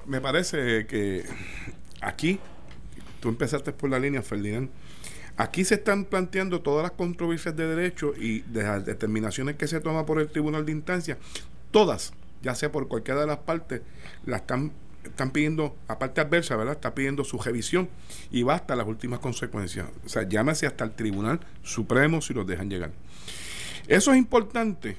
Me 0.04 0.20
parece 0.20 0.86
que 0.86 1.24
aquí, 2.02 2.38
tú 3.20 3.30
empezaste 3.30 3.72
por 3.72 3.88
la 3.88 3.98
línea, 3.98 4.20
Ferdinand, 4.20 4.68
Aquí 5.38 5.64
se 5.64 5.76
están 5.76 6.04
planteando 6.04 6.60
todas 6.60 6.82
las 6.82 6.92
controversias 6.92 7.56
de 7.56 7.66
derecho 7.66 8.12
y 8.14 8.40
de 8.40 8.64
las 8.64 8.84
determinaciones 8.84 9.56
que 9.56 9.66
se 9.66 9.80
toman 9.80 10.04
por 10.04 10.20
el 10.20 10.28
Tribunal 10.28 10.66
de 10.66 10.72
Instancia, 10.72 11.16
todas, 11.70 12.12
ya 12.42 12.54
sea 12.54 12.72
por 12.72 12.88
cualquiera 12.88 13.20
de 13.20 13.26
las 13.26 13.38
partes, 13.38 13.82
las 14.26 14.42
están, 14.42 14.72
están 15.04 15.30
pidiendo, 15.30 15.76
aparte 15.88 16.20
adversa, 16.20 16.56
¿verdad? 16.56 16.74
Está 16.74 16.94
pidiendo 16.94 17.24
su 17.24 17.38
revisión 17.38 17.88
y 18.30 18.42
va 18.42 18.54
hasta 18.54 18.76
las 18.76 18.86
últimas 18.86 19.20
consecuencias. 19.20 19.86
O 20.04 20.08
sea, 20.08 20.28
llámese 20.28 20.66
hasta 20.66 20.84
el 20.84 20.92
Tribunal 20.92 21.40
Supremo 21.62 22.20
si 22.20 22.34
los 22.34 22.46
dejan 22.46 22.68
llegar. 22.68 22.90
Eso 23.86 24.12
es 24.12 24.18
importante 24.18 24.96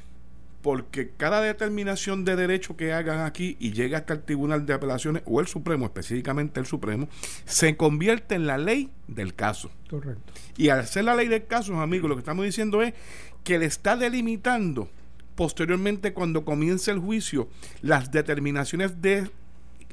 porque 0.64 1.10
cada 1.18 1.42
determinación 1.42 2.24
de 2.24 2.38
derecho 2.38 2.78
que 2.78 2.94
hagan 2.94 3.26
aquí 3.26 3.58
y 3.60 3.74
llegue 3.74 3.98
hasta 3.98 4.14
el 4.14 4.24
Tribunal 4.24 4.66
de 4.66 4.74
Apelaciones 4.74 5.22
o 5.26 5.42
el 5.42 5.48
Supremo, 5.48 5.86
específicamente 5.86 6.60
el 6.62 6.66
Supremo, 6.66 7.10
se 7.46 7.76
convierte 7.76 8.36
en 8.36 8.48
la 8.48 8.58
ley 8.58 8.90
del 9.08 9.36
caso. 9.36 9.70
Correcto. 9.90 10.32
Y 10.56 10.70
al 10.70 10.88
ser 10.88 11.04
la 11.04 11.16
ley 11.16 11.28
del 11.28 11.46
caso, 11.48 11.78
amigos, 11.82 12.08
lo 12.08 12.16
que 12.16 12.22
estamos 12.22 12.46
diciendo 12.46 12.82
es 12.82 12.94
que 13.44 13.60
le 13.60 13.66
está 13.66 13.98
delimitando 13.98 14.90
posteriormente 15.36 16.14
cuando 16.14 16.46
comience 16.46 16.92
el 16.92 17.00
juicio 17.00 17.48
las 17.82 18.12
determinaciones 18.12 19.02
de 19.02 19.30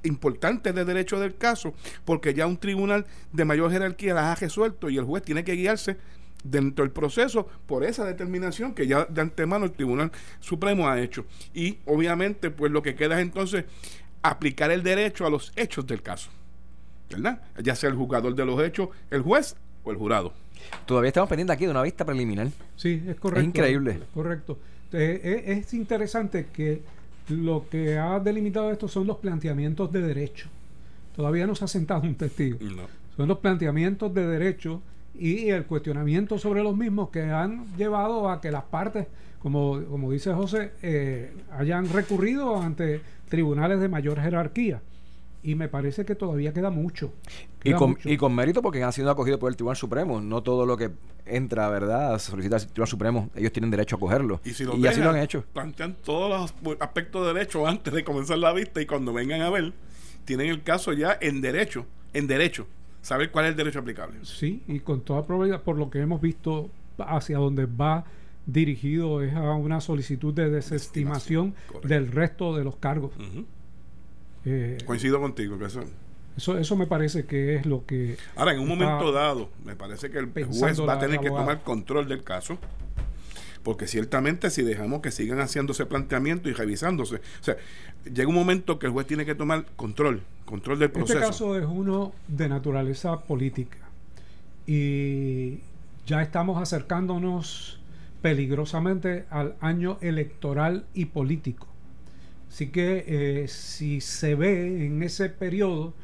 importantes 0.02 0.74
de 0.74 0.84
derecho 0.84 1.20
del 1.20 1.36
caso, 1.36 1.74
porque 2.04 2.34
ya 2.34 2.46
un 2.46 2.56
tribunal 2.56 3.06
de 3.32 3.44
mayor 3.44 3.70
jerarquía 3.70 4.14
las 4.14 4.24
ha 4.24 4.34
resuelto 4.34 4.88
y 4.88 4.98
el 4.98 5.04
juez 5.04 5.22
tiene 5.22 5.44
que 5.44 5.52
guiarse 5.52 5.96
dentro 6.42 6.84
del 6.84 6.92
proceso 6.92 7.46
por 7.66 7.84
esa 7.84 8.04
determinación 8.04 8.74
que 8.74 8.86
ya 8.86 9.04
de 9.04 9.20
antemano 9.20 9.66
el 9.66 9.72
Tribunal 9.72 10.10
Supremo 10.40 10.88
ha 10.88 11.00
hecho. 11.00 11.26
Y 11.54 11.78
obviamente, 11.86 12.50
pues 12.50 12.72
lo 12.72 12.82
que 12.82 12.94
queda 12.94 13.16
es 13.16 13.22
entonces 13.22 13.64
aplicar 14.22 14.70
el 14.70 14.82
derecho 14.82 15.26
a 15.26 15.30
los 15.30 15.52
hechos 15.56 15.86
del 15.86 16.02
caso. 16.02 16.30
¿Verdad? 17.10 17.42
Ya 17.62 17.74
sea 17.74 17.90
el 17.90 17.96
juzgador 17.96 18.34
de 18.34 18.44
los 18.44 18.62
hechos, 18.62 18.88
el 19.10 19.22
juez 19.22 19.56
o 19.82 19.90
el 19.90 19.96
jurado. 19.96 20.32
Todavía 20.86 21.08
estamos 21.08 21.28
pendientes 21.28 21.54
aquí 21.54 21.64
de 21.64 21.72
una 21.72 21.82
vista 21.82 22.04
preliminar. 22.04 22.48
Sí, 22.76 23.02
es 23.06 23.16
correcto. 23.16 23.40
Es 23.40 23.46
increíble. 23.46 24.00
Correcto. 24.14 24.58
Eh, 24.92 25.20
eh, 25.22 25.58
es 25.58 25.74
interesante 25.74 26.46
que 26.52 26.82
lo 27.28 27.68
que 27.68 27.98
ha 27.98 28.18
delimitado 28.18 28.70
esto 28.70 28.88
son 28.88 29.06
los 29.06 29.18
planteamientos 29.18 29.92
de 29.92 30.02
derecho. 30.02 30.48
Todavía 31.14 31.46
no 31.46 31.54
se 31.54 31.64
ha 31.64 31.68
sentado 31.68 32.02
un 32.02 32.14
testigo. 32.14 32.58
Son 33.16 33.28
los 33.28 33.38
planteamientos 33.38 34.12
de 34.14 34.26
derecho 34.26 34.82
y 35.18 35.48
el 35.48 35.64
cuestionamiento 35.66 36.38
sobre 36.38 36.62
los 36.62 36.76
mismos 36.76 37.10
que 37.10 37.22
han 37.22 37.76
llevado 37.76 38.30
a 38.30 38.40
que 38.40 38.50
las 38.50 38.64
partes, 38.64 39.06
como, 39.40 39.82
como 39.84 40.10
dice 40.10 40.32
José, 40.32 40.72
eh, 40.82 41.32
hayan 41.52 41.88
recurrido 41.88 42.60
ante 42.60 43.00
tribunales 43.28 43.80
de 43.80 43.88
mayor 43.88 44.20
jerarquía. 44.20 44.80
Y 45.42 45.54
me 45.54 45.68
parece 45.68 46.04
que 46.04 46.14
todavía 46.14 46.52
queda 46.52 46.70
mucho. 46.70 47.12
y, 47.64 47.72
con, 47.72 47.96
y 48.04 48.16
con 48.16 48.34
mérito 48.34 48.60
porque 48.60 48.82
han 48.82 48.92
sido 48.92 49.10
acogidos 49.10 49.40
por 49.40 49.50
el 49.50 49.56
Tribunal 49.56 49.76
Supremo. 49.76 50.20
No 50.20 50.42
todo 50.42 50.66
lo 50.66 50.76
que 50.76 50.90
entra, 51.24 51.68
¿verdad? 51.70 52.18
Solicita 52.18 52.56
el 52.56 52.66
Tribunal 52.66 52.88
Supremo, 52.88 53.30
ellos 53.34 53.52
tienen 53.52 53.70
derecho 53.70 53.96
a 53.96 53.98
cogerlo. 53.98 54.40
Y, 54.44 54.50
y 54.50 54.86
así 54.86 55.00
lo 55.00 55.10
han 55.10 55.16
hecho. 55.16 55.44
Plantean 55.52 55.96
todos 56.04 56.52
los 56.62 56.76
aspectos 56.80 57.26
de 57.26 57.32
derecho 57.32 57.66
antes 57.66 57.92
de 57.92 58.04
comenzar 58.04 58.38
la 58.38 58.52
vista 58.52 58.82
y 58.82 58.86
cuando 58.86 59.12
vengan 59.12 59.40
a 59.40 59.50
ver, 59.50 59.72
tienen 60.24 60.48
el 60.48 60.62
caso 60.62 60.92
ya 60.92 61.16
en 61.20 61.40
derecho. 61.40 61.86
En 62.12 62.26
derecho 62.26 62.66
saber 63.02 63.30
cuál 63.30 63.46
es 63.46 63.50
el 63.52 63.56
derecho 63.56 63.78
aplicable. 63.78 64.18
Sí, 64.24 64.62
y 64.68 64.80
con 64.80 65.00
toda 65.02 65.24
probabilidad, 65.24 65.62
por 65.62 65.78
lo 65.78 65.90
que 65.90 66.00
hemos 66.00 66.20
visto 66.20 66.70
hacia 66.98 67.38
donde 67.38 67.66
va 67.66 68.04
dirigido 68.46 69.22
es 69.22 69.34
a 69.34 69.52
una 69.52 69.80
solicitud 69.80 70.34
de 70.34 70.50
desestimación 70.50 71.54
del 71.82 72.10
resto 72.10 72.56
de 72.56 72.64
los 72.64 72.76
cargos. 72.76 73.12
Eh, 74.44 74.78
Coincido 74.84 75.20
contigo 75.20 75.58
que 75.58 75.66
eso... 75.66 75.80
Eso, 76.36 76.56
eso 76.56 76.76
me 76.76 76.86
parece 76.86 77.26
que 77.26 77.56
es 77.56 77.66
lo 77.66 77.84
que... 77.84 78.16
Ahora, 78.36 78.54
en 78.54 78.60
un 78.60 78.68
momento 78.68 79.12
dado, 79.12 79.50
me 79.64 79.76
parece 79.76 80.10
que 80.10 80.18
el 80.18 80.30
juez 80.46 80.80
va 80.80 80.94
a 80.94 80.98
tener 80.98 81.20
que 81.20 81.28
tomar 81.28 81.62
control 81.62 82.08
del 82.08 82.22
caso 82.22 82.58
porque 83.62 83.86
ciertamente 83.86 84.50
si 84.50 84.62
dejamos 84.62 85.00
que 85.00 85.10
sigan 85.10 85.38
haciéndose 85.38 85.86
planteamientos 85.86 86.50
y 86.50 86.54
revisándose, 86.54 87.16
o 87.16 87.42
sea, 87.42 87.56
llega 88.04 88.28
un 88.28 88.34
momento 88.34 88.78
que 88.78 88.86
el 88.86 88.92
juez 88.92 89.06
tiene 89.06 89.26
que 89.26 89.34
tomar 89.34 89.66
control, 89.76 90.22
control 90.44 90.78
del 90.78 90.90
proceso. 90.90 91.18
Este 91.18 91.26
caso 91.26 91.58
es 91.58 91.66
uno 91.66 92.12
de 92.28 92.48
naturaleza 92.48 93.20
política 93.20 93.78
y 94.66 95.58
ya 96.06 96.22
estamos 96.22 96.60
acercándonos 96.60 97.80
peligrosamente 98.22 99.24
al 99.30 99.56
año 99.60 99.98
electoral 100.00 100.84
y 100.94 101.06
político. 101.06 101.66
Así 102.50 102.66
que 102.66 103.04
eh, 103.06 103.48
si 103.48 104.00
se 104.00 104.34
ve 104.34 104.84
en 104.84 105.04
ese 105.04 105.28
periodo 105.28 105.94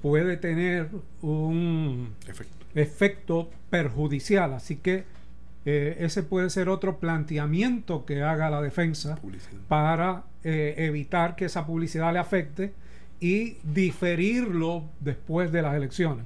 puede 0.00 0.36
tener 0.36 0.88
un 1.20 2.10
efecto 2.76 3.50
perjudicial. 3.70 4.52
Así 4.52 4.76
que 4.76 5.04
eh, 5.64 5.96
ese 5.98 6.22
puede 6.22 6.48
ser 6.50 6.68
otro 6.68 6.98
planteamiento 6.98 8.06
que 8.06 8.22
haga 8.22 8.48
la 8.50 8.62
defensa 8.62 9.18
para 9.66 10.22
eh, 10.44 10.74
evitar 10.78 11.34
que 11.34 11.46
esa 11.46 11.66
publicidad 11.66 12.12
le 12.12 12.20
afecte 12.20 12.72
y 13.18 13.56
diferirlo 13.64 14.84
después 15.00 15.50
de 15.50 15.62
las 15.62 15.74
elecciones, 15.74 16.24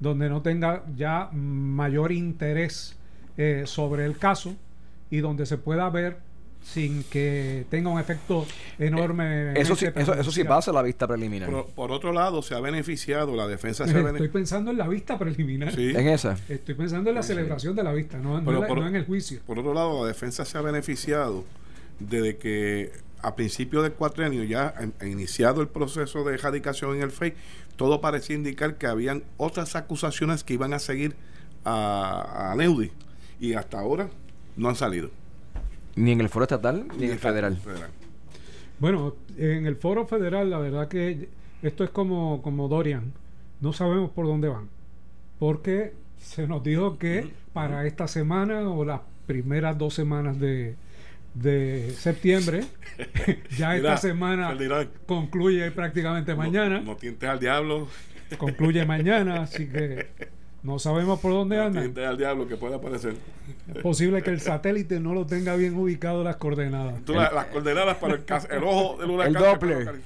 donde 0.00 0.30
no 0.30 0.40
tenga 0.40 0.84
ya 0.96 1.28
mayor 1.32 2.12
interés 2.12 2.96
sobre 3.66 4.04
el 4.04 4.18
caso 4.18 4.56
y 5.10 5.18
donde 5.18 5.46
se 5.46 5.58
pueda 5.58 5.88
ver 5.90 6.27
sin 6.62 7.02
que 7.04 7.64
tenga 7.70 7.90
un 7.90 7.98
efecto 7.98 8.46
enorme. 8.78 9.52
Eh, 9.52 9.54
eso, 9.56 9.74
sí, 9.74 9.86
eso, 9.94 10.30
sí 10.30 10.44
pasa 10.44 10.70
en 10.70 10.74
la 10.76 10.82
vista 10.82 11.06
preliminar. 11.06 11.50
Por, 11.74 11.92
otro 11.92 12.12
lado, 12.12 12.42
se 12.42 12.54
ha 12.54 12.60
beneficiado, 12.60 13.34
la 13.34 13.46
defensa 13.46 13.84
se 13.84 13.90
ha 13.90 13.94
beneficiado. 13.94 14.24
Estoy 14.24 14.40
pensando 14.40 14.70
en 14.70 14.78
la 14.78 14.88
vista 14.88 15.18
preliminar. 15.18 15.78
En 15.78 16.08
esa. 16.08 16.36
Estoy 16.48 16.74
pensando 16.74 17.10
en 17.10 17.16
la 17.16 17.22
celebración 17.22 17.74
de 17.74 17.82
la 17.82 17.92
vista, 17.92 18.18
no, 18.18 18.38
en 18.38 18.96
el 18.96 19.06
juicio. 19.06 19.40
Por 19.46 19.58
otro 19.58 19.74
lado, 19.74 20.02
la 20.02 20.08
defensa 20.08 20.44
se 20.44 20.58
ha 20.58 20.62
beneficiado 20.62 21.44
desde 21.98 22.36
que 22.36 22.92
a 23.22 23.34
principios 23.34 23.82
del 23.82 23.92
cuatrenio 23.92 24.44
ya 24.44 24.74
ha 25.00 25.06
iniciado 25.06 25.60
el 25.60 25.68
proceso 25.68 26.22
de 26.24 26.34
erradicación 26.34 26.96
en 26.96 27.02
el 27.02 27.10
FEI, 27.10 27.34
todo 27.76 28.00
parecía 28.00 28.36
indicar 28.36 28.76
que 28.76 28.86
habían 28.86 29.24
otras 29.36 29.74
acusaciones 29.74 30.44
que 30.44 30.54
iban 30.54 30.72
a 30.72 30.78
seguir 30.78 31.16
a, 31.64 32.52
a 32.52 32.56
Neudi 32.56 32.92
y 33.40 33.54
hasta 33.54 33.80
ahora 33.80 34.08
no 34.56 34.68
han 34.68 34.76
salido. 34.76 35.10
Ni 35.98 36.12
en 36.12 36.20
el 36.20 36.28
foro 36.28 36.44
estatal 36.44 36.86
ni, 36.96 37.06
en 37.06 37.12
el 37.12 37.18
federal. 37.18 37.58
Bueno, 38.78 39.16
en 39.36 39.66
el 39.66 39.76
foro 39.76 40.06
federal 40.06 40.50
la 40.50 40.58
verdad 40.58 40.88
que 40.88 41.28
esto 41.62 41.84
es 41.84 41.90
como, 41.90 42.40
como 42.42 42.68
Dorian. 42.68 43.12
No 43.60 43.72
sabemos 43.72 44.10
por 44.10 44.26
dónde 44.26 44.48
van. 44.48 44.68
Porque 45.38 45.92
se 46.18 46.46
nos 46.46 46.62
dijo 46.62 46.98
que 46.98 47.30
para 47.52 47.86
esta 47.86 48.06
semana 48.06 48.68
o 48.70 48.84
las 48.84 49.00
primeras 49.26 49.76
dos 49.76 49.94
semanas 49.94 50.38
de, 50.38 50.76
de 51.34 51.90
septiembre, 51.90 52.64
ya 53.56 53.76
esta 53.76 53.96
semana 53.96 54.56
concluye 55.06 55.70
prácticamente 55.72 56.34
mañana. 56.34 56.80
No, 56.80 56.96
no 56.96 57.30
al 57.30 57.40
diablo. 57.40 57.88
Concluye 58.36 58.84
mañana, 58.84 59.42
así 59.42 59.66
que 59.66 60.06
no 60.68 60.78
sabemos 60.78 61.18
por 61.18 61.32
dónde 61.32 61.58
anda. 61.58 61.80
al 61.80 62.18
diablo 62.18 62.46
que 62.46 62.56
puede 62.56 62.76
aparecer. 62.76 63.16
Es 63.74 63.82
posible 63.82 64.22
que 64.22 64.30
el 64.30 64.40
satélite 64.40 65.00
no 65.00 65.14
lo 65.14 65.26
tenga 65.26 65.56
bien 65.56 65.74
ubicado 65.76 66.22
las 66.22 66.36
coordenadas. 66.36 67.00
las 67.08 67.46
coordenadas 67.46 67.96
para 67.96 68.14
el, 68.14 68.24
el 68.50 68.64
ojo 68.64 68.98
del 68.98 69.10
huracán. 69.10 69.36
El 69.36 69.42
Doppler. 69.42 70.00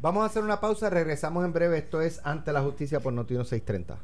Vamos 0.00 0.22
a 0.22 0.26
hacer 0.26 0.44
una 0.44 0.60
pausa, 0.60 0.88
regresamos 0.88 1.44
en 1.44 1.52
breve. 1.52 1.78
Esto 1.78 2.00
es 2.00 2.20
Ante 2.22 2.52
la 2.52 2.62
Justicia 2.62 3.00
por 3.00 3.12
Notino 3.12 3.44
630. 3.44 3.98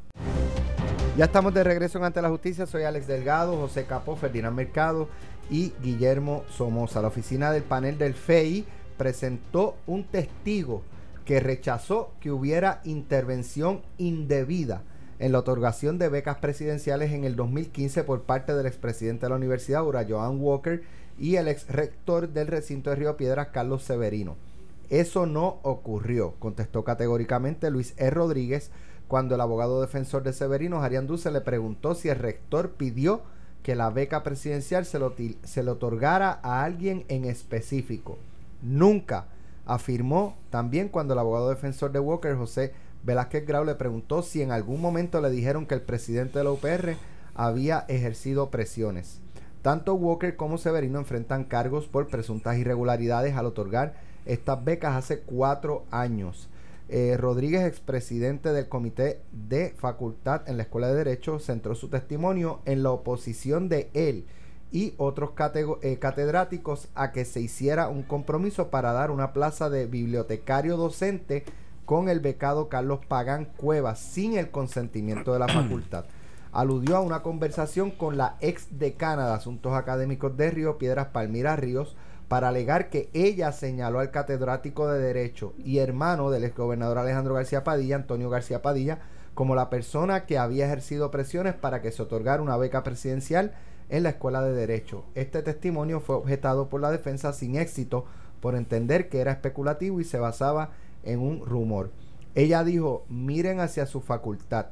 Ya 1.17 1.25
estamos 1.25 1.53
de 1.53 1.63
regreso 1.63 1.97
en 1.97 2.03
Ante 2.03 2.21
la 2.21 2.29
Justicia. 2.29 2.65
Soy 2.67 2.83
Alex 2.83 3.07
Delgado, 3.07 3.55
José 3.55 3.85
Capó, 3.85 4.17
Ferdinand 4.17 4.55
Mercado 4.55 5.07
y 5.49 5.71
Guillermo 5.81 6.43
Somoza. 6.49 7.01
La 7.01 7.07
oficina 7.07 7.51
del 7.51 7.63
panel 7.63 7.97
del 7.97 8.15
FEI 8.15 8.65
presentó 8.97 9.77
un 9.87 10.03
testigo 10.03 10.83
que 11.23 11.39
rechazó 11.39 12.11
que 12.19 12.31
hubiera 12.31 12.81
intervención 12.83 13.81
indebida 13.97 14.83
en 15.19 15.31
la 15.31 15.39
otorgación 15.39 15.97
de 15.97 16.09
becas 16.09 16.37
presidenciales 16.37 17.11
en 17.11 17.23
el 17.23 17.35
2015 17.35 18.03
por 18.03 18.23
parte 18.23 18.53
del 18.53 18.65
expresidente 18.65 19.25
de 19.25 19.29
la 19.29 19.35
universidad, 19.35 19.85
Ura 19.85 20.05
Joan 20.07 20.39
Walker, 20.39 20.83
y 21.19 21.35
el 21.35 21.47
ex 21.47 21.67
rector 21.67 22.29
del 22.29 22.47
recinto 22.47 22.89
de 22.89 22.97
Río 22.97 23.17
Piedras, 23.17 23.49
Carlos 23.51 23.83
Severino. 23.83 24.35
Eso 24.89 25.25
no 25.25 25.59
ocurrió, 25.63 26.35
contestó 26.39 26.83
categóricamente 26.83 27.69
Luis 27.71 27.93
E. 27.97 28.09
Rodríguez 28.09 28.71
cuando 29.07 29.35
el 29.35 29.41
abogado 29.41 29.81
defensor 29.81 30.23
de 30.23 30.33
Severino, 30.33 30.81
Jarián 30.81 31.07
Duce, 31.07 31.31
le 31.31 31.41
preguntó 31.41 31.95
si 31.95 32.09
el 32.09 32.19
rector 32.19 32.71
pidió 32.71 33.21
que 33.63 33.75
la 33.75 33.89
beca 33.89 34.23
presidencial 34.23 34.85
se, 34.85 34.99
se 35.43 35.63
le 35.63 35.71
otorgara 35.71 36.39
a 36.43 36.63
alguien 36.63 37.05
en 37.07 37.25
específico. 37.25 38.17
Nunca 38.61 39.27
Afirmó 39.67 40.37
también 40.49 40.87
cuando 40.87 41.13
el 41.13 41.19
abogado 41.19 41.49
defensor 41.49 41.91
de 41.91 41.99
Walker, 41.99 42.35
José 42.37 42.71
Velázquez 43.03 43.45
Grau, 43.45 43.65
le 43.65 43.75
preguntó 43.75 44.23
si 44.23 44.41
en 44.41 44.51
algún 44.51 44.79
momento 44.79 45.19
le 45.19 45.29
dijeron 45.29 45.65
que 45.65 45.75
el 45.75 45.81
presidente 45.81 46.39
de 46.39 46.45
la 46.45 46.51
UPR 46.51 46.95
había 47.35 47.83
ejercido 47.89 48.49
presiones. 48.49 49.19
Tanto 49.61 49.93
Walker 49.95 50.37
como 50.37 50.57
Severino 50.57 50.99
enfrentan 50.99 51.43
cargos 51.43 51.85
por 51.85 52.07
presuntas 52.07 52.57
irregularidades 52.57 53.35
al 53.35 53.45
otorgar 53.45 53.95
estas 54.25 54.63
becas 54.63 54.95
hace 54.95 55.19
cuatro 55.19 55.83
años. 55.91 56.47
Eh, 56.87 57.17
Rodríguez, 57.17 57.65
expresidente 57.65 58.53
del 58.53 58.69
Comité 58.69 59.19
de 59.33 59.71
Facultad 59.77 60.47
en 60.47 60.55
la 60.55 60.63
Escuela 60.63 60.87
de 60.87 60.95
Derecho, 60.95 61.39
centró 61.39 61.75
su 61.75 61.89
testimonio 61.89 62.61
en 62.63 62.83
la 62.83 62.91
oposición 62.91 63.67
de 63.67 63.89
él 63.93 64.27
y 64.71 64.93
otros 64.97 65.31
eh, 65.81 65.97
catedráticos 65.99 66.89
a 66.95 67.11
que 67.11 67.25
se 67.25 67.39
hiciera 67.39 67.87
un 67.87 68.03
compromiso 68.03 68.69
para 68.69 68.91
dar 68.91 69.11
una 69.11 69.33
plaza 69.33 69.69
de 69.69 69.85
bibliotecario 69.85 70.77
docente 70.77 71.45
con 71.85 72.09
el 72.09 72.19
becado 72.19 72.67
Carlos 72.67 72.99
Pagán 73.07 73.45
Cuevas 73.45 73.99
sin 73.99 74.37
el 74.37 74.51
consentimiento 74.51 75.33
de 75.33 75.39
la 75.39 75.47
facultad. 75.53 76.05
Aludió 76.51 76.97
a 76.97 77.01
una 77.01 77.21
conversación 77.21 77.91
con 77.91 78.17
la 78.17 78.35
ex 78.41 78.79
decana 78.79 79.27
de 79.27 79.33
Asuntos 79.33 79.73
Académicos 79.73 80.35
de 80.37 80.51
Río 80.51 80.77
Piedras, 80.77 81.07
Palmira 81.07 81.55
Ríos, 81.55 81.95
para 82.27 82.49
alegar 82.49 82.89
que 82.89 83.09
ella 83.13 83.51
señaló 83.53 83.99
al 83.99 84.11
catedrático 84.11 84.87
de 84.87 84.99
Derecho 84.99 85.53
y 85.63 85.77
hermano 85.77 86.29
del 86.29 86.43
exgobernador 86.43 86.97
Alejandro 86.97 87.35
García 87.35 87.63
Padilla, 87.63 87.95
Antonio 87.95 88.29
García 88.29 88.61
Padilla, 88.61 88.99
como 89.33 89.55
la 89.55 89.69
persona 89.69 90.25
que 90.25 90.37
había 90.37 90.65
ejercido 90.65 91.11
presiones 91.11 91.53
para 91.53 91.81
que 91.81 91.91
se 91.91 92.01
otorgara 92.01 92.41
una 92.41 92.57
beca 92.57 92.83
presidencial 92.83 93.53
en 93.89 94.03
la 94.03 94.09
Escuela 94.09 94.41
de 94.41 94.53
Derecho. 94.53 95.05
Este 95.15 95.41
testimonio 95.41 95.99
fue 95.99 96.15
objetado 96.15 96.69
por 96.69 96.81
la 96.81 96.91
defensa 96.91 97.33
sin 97.33 97.55
éxito 97.55 98.05
por 98.41 98.55
entender 98.55 99.09
que 99.09 99.19
era 99.19 99.31
especulativo 99.31 99.99
y 99.99 100.03
se 100.03 100.19
basaba 100.19 100.71
en 101.03 101.19
un 101.19 101.45
rumor. 101.45 101.91
Ella 102.35 102.63
dijo, 102.63 103.05
miren 103.09 103.59
hacia 103.59 103.85
su 103.85 104.01
facultad. 104.01 104.67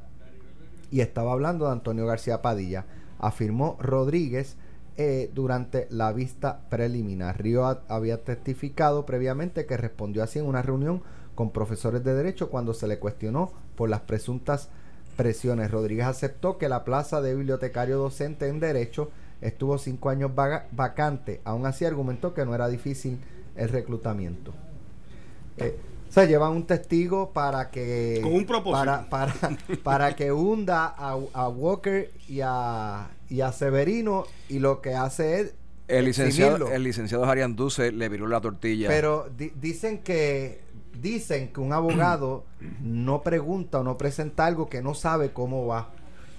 Y 0.90 1.00
estaba 1.00 1.32
hablando 1.32 1.66
de 1.66 1.72
Antonio 1.72 2.06
García 2.06 2.42
Padilla. 2.42 2.84
Afirmó 3.18 3.76
Rodríguez 3.80 4.56
eh, 4.98 5.30
durante 5.34 5.88
la 5.90 6.12
vista 6.12 6.60
preliminar. 6.70 7.42
Río 7.42 7.66
había 7.88 8.24
testificado 8.24 9.04
previamente 9.04 9.66
que 9.66 9.76
respondió 9.76 10.22
así 10.22 10.38
en 10.38 10.46
una 10.46 10.62
reunión 10.62 11.02
con 11.34 11.50
profesores 11.50 12.04
de 12.04 12.14
derecho 12.14 12.50
cuando 12.50 12.72
se 12.72 12.86
le 12.86 12.98
cuestionó 12.98 13.52
por 13.74 13.90
las 13.90 14.00
presuntas 14.00 14.70
presiones. 15.16 15.70
Rodríguez 15.70 16.06
aceptó 16.06 16.58
que 16.58 16.68
la 16.68 16.84
plaza 16.84 17.20
de 17.20 17.34
bibliotecario 17.34 17.98
docente 17.98 18.48
en 18.48 18.60
derecho 18.60 19.10
estuvo 19.40 19.78
cinco 19.78 20.10
años 20.10 20.32
vacante. 20.34 21.40
Aún 21.44 21.66
así 21.66 21.84
argumentó 21.84 22.34
que 22.34 22.44
no 22.44 22.54
era 22.54 22.68
difícil 22.68 23.18
el 23.56 23.68
reclutamiento. 23.68 24.52
Eh, 25.58 25.76
se 26.08 26.26
llevan 26.26 26.52
un 26.52 26.66
testigo 26.66 27.30
para 27.32 27.70
que 27.70 28.22
Para, 28.70 29.08
para, 29.08 29.34
para 29.82 30.16
que 30.16 30.32
hunda 30.32 30.86
a, 30.86 31.48
Walker 31.48 32.10
y 32.28 32.40
a, 32.42 33.10
y 33.28 33.40
a 33.40 33.52
Severino 33.52 34.24
y 34.48 34.58
lo 34.58 34.80
que 34.80 34.94
hace 34.94 35.40
es 35.40 35.54
el 35.88 36.04
licenciado 36.04 36.70
el 36.70 36.82
licenciado 36.82 37.24
Arián 37.26 37.54
Duce 37.54 37.92
le 37.92 38.08
viró 38.08 38.26
la 38.26 38.40
tortilla 38.40 38.88
pero 38.88 39.28
dicen 39.60 39.98
que 39.98 40.60
dicen 41.00 41.52
que 41.52 41.60
un 41.60 41.72
abogado 41.72 42.44
no 42.80 43.22
pregunta 43.22 43.80
o 43.80 43.82
no 43.82 43.96
presenta 43.96 44.46
algo 44.46 44.68
que 44.68 44.82
no 44.82 44.94
sabe 44.94 45.32
cómo 45.32 45.66
va 45.66 45.90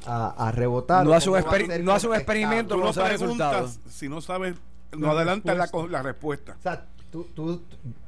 a, 0.06 0.52
rebotar 0.54 1.06
no 1.06 1.14
hace 1.14 1.30
un, 1.30 1.44
no 1.84 1.92
hace 1.92 2.08
un 2.08 2.16
experimento 2.16 2.78
no, 2.78 2.94
preguntas 2.94 3.80
si 3.90 4.08
no 4.08 4.22
sabes 4.22 4.56
no 4.98 5.12
adelanta 5.12 5.54
la, 5.54 5.70
la 5.90 6.02
respuesta 6.02 6.56
o 6.58 6.62
sea, 6.62 6.86
Tú, 7.12 7.26
tú, 7.34 7.62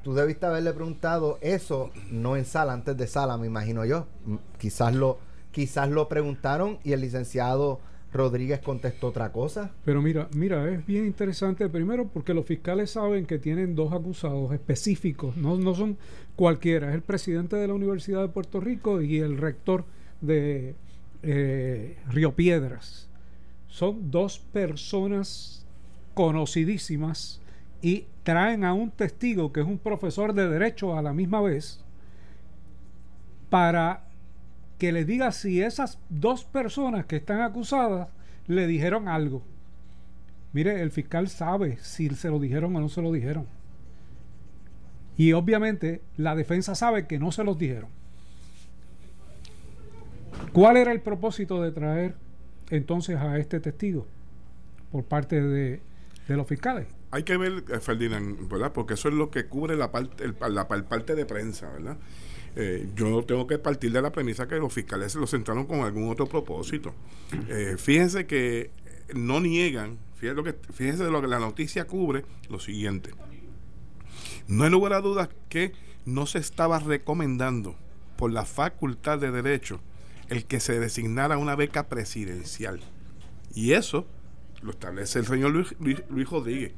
tú, 0.04 0.14
debiste 0.14 0.46
haberle 0.46 0.74
preguntado 0.74 1.38
eso, 1.40 1.90
no 2.12 2.36
en 2.36 2.44
sala, 2.44 2.74
antes 2.74 2.98
de 2.98 3.08
sala, 3.08 3.38
me 3.38 3.48
imagino 3.48 3.86
yo. 3.86 4.08
Mm, 4.26 4.36
quizás 4.58 4.94
lo, 4.94 5.20
quizás 5.54 5.90
lo 5.90 6.10
preguntaron 6.10 6.80
y 6.84 6.92
el 6.92 7.00
licenciado 7.00 7.80
Rodríguez 8.12 8.60
contestó 8.60 9.08
otra 9.08 9.32
cosa. 9.32 9.72
Pero 9.86 10.02
mira, 10.02 10.28
mira, 10.34 10.69
es 10.69 10.86
bien 10.86 11.06
interesante 11.06 11.69
primero 11.69 12.08
porque 12.08 12.34
los 12.34 12.45
fiscales 12.45 12.91
saben 12.91 13.26
que 13.26 13.38
tienen 13.38 13.76
dos 13.76 13.93
acusados 13.93 14.52
específicos, 14.54 15.38
no, 15.38 15.58
no 15.58 15.76
son 15.76 15.98
cualquiera, 16.36 16.89
es 16.89 16.95
el 16.95 17.02
presidente 17.02 17.56
de 17.56 17.67
la 17.67 17.74
Universidad 17.74 18.22
de 18.22 18.30
Puerto 18.30 18.60
Rico 18.60 19.02
y 19.02 19.19
el 19.19 19.38
rector 19.38 19.86
de 20.22 20.76
eh, 21.22 21.98
Río 22.10 22.34
Piedras. 22.36 23.10
Son 23.67 24.10
dos 24.10 24.39
personas 24.39 25.65
conocidísimas 26.13 27.41
y 27.82 28.06
traen 28.24 28.63
a 28.63 28.74
un 28.74 28.91
testigo 28.91 29.54
que 29.54 29.62
es 29.62 29.67
un 29.67 29.78
profesor 29.78 30.34
de 30.34 30.50
derecho 30.50 30.98
a 30.98 31.02
la 31.02 31.13
misma 31.13 31.41
vez 31.41 31.84
para 33.50 34.09
que 34.80 34.92
le 34.92 35.06
diga 35.06 35.32
si 35.32 35.62
esas 35.62 36.00
dos 36.10 36.46
personas 36.46 37.06
que 37.06 37.18
están 37.18 37.42
acusadas 37.42 38.08
le 38.48 38.65
dijeron 38.65 39.08
algo. 39.08 39.44
Mire, 40.54 40.82
el 40.82 40.89
fiscal 40.89 41.30
sabe 41.30 41.78
si 41.82 42.10
se 42.10 42.30
lo 42.30 42.39
dijeron 42.39 42.76
o 42.76 42.80
no 42.80 42.89
se 42.89 43.02
lo 43.02 43.12
dijeron. 43.12 43.46
Y 45.18 45.34
obviamente 45.34 46.02
la 46.18 46.34
defensa 46.34 46.74
sabe 46.76 47.06
que 47.06 47.20
no 47.20 47.32
se 47.32 47.44
los 47.44 47.60
dijeron. 47.60 47.89
¿Cuál 50.54 50.78
era 50.78 50.94
el 50.94 51.02
propósito 51.02 51.62
de 51.62 51.72
traer 51.72 52.15
entonces 52.70 53.18
a 53.18 53.38
este 53.38 53.60
testigo 53.60 54.08
por 54.92 55.04
parte 55.04 55.42
de, 55.42 55.82
los 56.28 56.48
fiscales? 56.48 56.88
hay 57.12 57.24
que 57.24 57.38
ver, 57.38 57.63
eh, 57.70 57.80
Ferdinand, 57.80 58.48
¿verdad? 58.48 58.72
Porque 58.72 58.94
eso 58.94 59.10
es 59.10 59.15
lo 59.15 59.30
que 59.30 59.48
cubre 59.48 59.76
la 59.76 59.92
parte, 59.92 60.32
la, 60.50 60.68
parte 60.68 61.15
de 61.15 61.26
prensa, 61.26 61.70
¿verdad? 61.70 61.98
Eh, 62.56 62.90
yo 62.96 63.24
tengo 63.24 63.48
que 63.48 63.58
partir 63.58 63.92
de 63.92 64.02
la 64.02 64.12
premisa 64.12 64.48
que 64.48 64.56
los 64.56 64.74
fiscales 64.74 65.14
se 65.14 65.20
lo 65.20 65.28
centraron 65.28 65.66
con 65.66 65.82
algún 65.82 66.10
otro 66.10 66.28
propósito. 66.28 66.94
Eh, 67.48 67.76
fíjense 67.78 68.26
que 68.26 68.72
no 69.14 69.40
niegan, 69.40 69.98
fíjense, 70.16 70.36
lo 70.36 70.44
que, 70.44 70.56
fíjense 70.74 71.04
lo 71.06 71.22
que 71.22 71.28
la 71.28 71.40
noticia 71.40 71.86
cubre, 71.86 72.26
lo 72.50 72.60
siguiente. 72.60 73.12
No 74.48 74.64
hay 74.64 74.72
lugar 74.72 74.94
a 74.94 75.02
dudas 75.02 75.30
que 75.48 75.74
no 76.06 76.26
se 76.26 76.40
estaba 76.40 76.80
recomendando 76.80 77.76
por 78.18 78.32
la 78.32 78.46
Facultad 78.46 79.20
de 79.20 79.32
Derecho 79.32 79.80
el 80.30 80.46
que 80.46 80.60
se 80.60 80.80
designara 80.80 81.38
una 81.38 81.56
beca 81.56 81.88
presidencial. 81.88 82.80
Y 83.54 83.74
eso 83.74 84.06
lo 84.62 84.72
establece 84.72 85.20
el 85.20 85.26
señor 85.26 85.52
Luis, 85.52 85.76
Luis, 85.80 86.30
Rodríguez. 86.30 86.74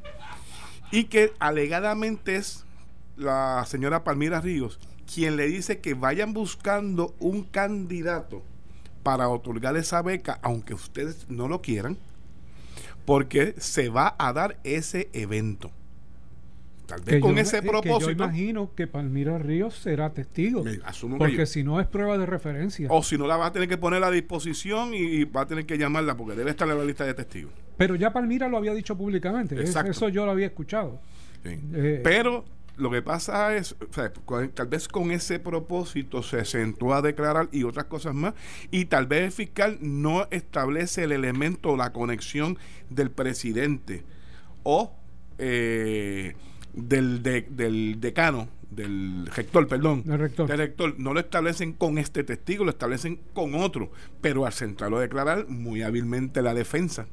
Y 0.91 1.05
que 1.05 1.33
alegadamente 1.39 2.35
es 2.35 2.65
la 3.17 3.63
señora 3.67 4.03
Palmira 4.03 4.41
Ríos 4.41 4.79
quien 5.05 5.35
le 5.35 5.47
dice 5.47 5.79
que 5.79 5.93
vayan 5.93 6.33
buscando 6.33 7.15
un 7.19 7.43
candidato 7.43 8.43
para 9.03 9.29
otorgar 9.29 9.75
esa 9.77 10.01
beca, 10.01 10.39
aunque 10.41 10.73
ustedes 10.73 11.25
no 11.29 11.47
lo 11.47 11.61
quieran, 11.61 11.97
porque 13.05 13.55
se 13.57 13.89
va 13.89 14.15
a 14.17 14.33
dar 14.33 14.57
ese 14.63 15.09
evento. 15.13 15.71
Tal 16.85 17.01
vez 17.01 17.21
con 17.21 17.37
ese 17.37 17.61
propósito. 17.61 18.11
yo 18.11 18.11
imagino 18.11 18.75
que 18.75 18.85
Palmira 18.85 19.37
Ríos 19.37 19.75
será 19.75 20.13
testigo. 20.13 20.63
porque 21.17 21.45
si 21.45 21.63
no 21.63 21.79
es 21.79 21.87
prueba 21.87 22.17
de 22.17 22.25
referencia. 22.25 22.87
O 22.91 23.01
si 23.01 23.17
no 23.17 23.27
la 23.27 23.37
va 23.37 23.47
a 23.47 23.51
tener 23.53 23.69
que 23.69 23.77
poner 23.77 24.03
a 24.03 24.11
disposición 24.11 24.93
y, 24.93 25.23
va 25.23 25.41
a 25.41 25.47
tener 25.47 25.65
que 25.65 25.77
llamarla 25.77 26.17
porque 26.17 26.35
debe 26.35 26.51
estar 26.51 26.67
en 26.69 26.77
la 26.77 26.83
lista 26.83 27.05
de 27.05 27.13
testigos. 27.13 27.53
Pero 27.77 27.95
ya 27.95 28.11
Palmira 28.11 28.49
lo 28.49 28.57
había 28.57 28.73
dicho 28.73 28.97
públicamente. 28.97 29.61
Eso 29.61 30.09
yo 30.09 30.25
lo 30.25 30.31
había 30.31 30.47
escuchado. 30.47 30.99
Eh, 31.43 32.01
Pero 32.03 32.45
lo 32.81 32.89
que 32.89 33.01
pasa 33.03 33.55
es, 33.55 33.75
tal 34.53 34.67
vez 34.67 34.87
con 34.87 35.11
ese 35.11 35.39
propósito 35.39 36.23
se 36.23 36.43
sentó 36.45 36.93
a 36.93 37.01
declarar 37.01 37.47
y 37.51 37.63
otras 37.63 37.85
cosas 37.85 38.15
más, 38.15 38.33
y 38.71 38.85
tal 38.85 39.05
vez 39.05 39.23
el 39.23 39.31
fiscal 39.31 39.77
no 39.81 40.27
establece 40.31 41.03
el 41.03 41.11
elemento, 41.11 41.77
la 41.77 41.93
conexión 41.93 42.57
del 42.89 43.11
presidente 43.11 44.03
o 44.63 44.95
eh, 45.37 46.33
del, 46.73 47.21
del 47.21 48.01
decano, 48.01 48.47
del 48.71 49.27
rector, 49.27 49.67
perdón, 49.67 50.03
del 50.03 50.17
rector. 50.57 50.95
no 50.97 51.13
lo 51.13 51.19
establecen 51.19 51.73
con 51.73 51.99
este 51.99 52.23
testigo, 52.23 52.65
lo 52.65 52.71
establecen 52.71 53.19
con 53.33 53.53
otro, 53.53 53.91
pero 54.21 54.47
al 54.47 54.53
centrarlo 54.53 54.97
a 54.97 55.01
declarar 55.01 55.47
muy 55.47 55.83
hábilmente 55.83 56.41
la 56.41 56.55
defensa 56.55 57.05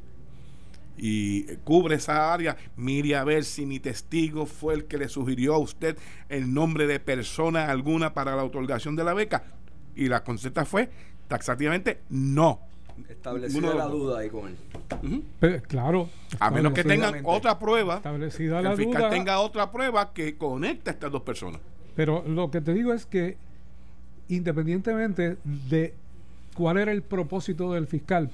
y 0.99 1.45
cubre 1.59 1.97
esa 1.97 2.33
área, 2.33 2.57
mire 2.77 3.17
a 3.17 3.25
ver 3.25 3.45
si 3.45 3.65
mi 3.65 3.79
testigo 3.79 4.47
fue 4.47 4.75
el 4.75 4.85
que 4.87 4.99
le 4.99 5.09
sugirió 5.09 5.55
a 5.55 5.59
usted 5.59 5.97
el 6.29 6.53
nombre 6.53 6.87
de 6.87 6.99
persona 7.01 7.71
alguna 7.71 8.15
para 8.15 8.35
la 8.35 8.45
otorgación 8.45 8.97
de 8.97 9.05
la 9.05 9.15
beca. 9.15 9.45
Y 9.95 10.09
la 10.09 10.25
concepta 10.25 10.65
fue 10.65 10.91
taxativamente 11.29 12.01
no. 12.09 12.61
Establecida 13.09 13.75
la 13.75 13.87
duda 13.87 14.19
ahí 14.21 14.29
con 14.29 14.49
él. 14.49 15.63
claro. 15.69 16.09
A 16.41 16.51
menos 16.51 16.73
que 16.73 16.83
tengan 16.83 17.21
otra 17.25 17.59
prueba. 17.59 17.97
Establecida 17.97 18.61
que 18.61 18.69
el 18.69 18.77
fiscal 18.77 19.11
tenga 19.11 19.39
otra 19.41 19.71
prueba 19.71 20.13
que 20.13 20.37
conecte 20.37 20.91
a 20.91 20.93
estas 20.95 21.13
dos 21.13 21.23
personas. 21.23 21.61
Pero 21.95 22.25
lo 22.27 22.51
que 22.51 22.61
te 22.61 22.75
digo 22.75 22.93
es 22.93 23.07
que 23.07 23.37
independientemente 24.29 25.37
de 25.45 25.95
cuál 26.55 26.79
era 26.79 26.93
el 26.93 27.03
propósito 27.03 27.73
del 27.73 27.87
fiscal, 27.87 28.31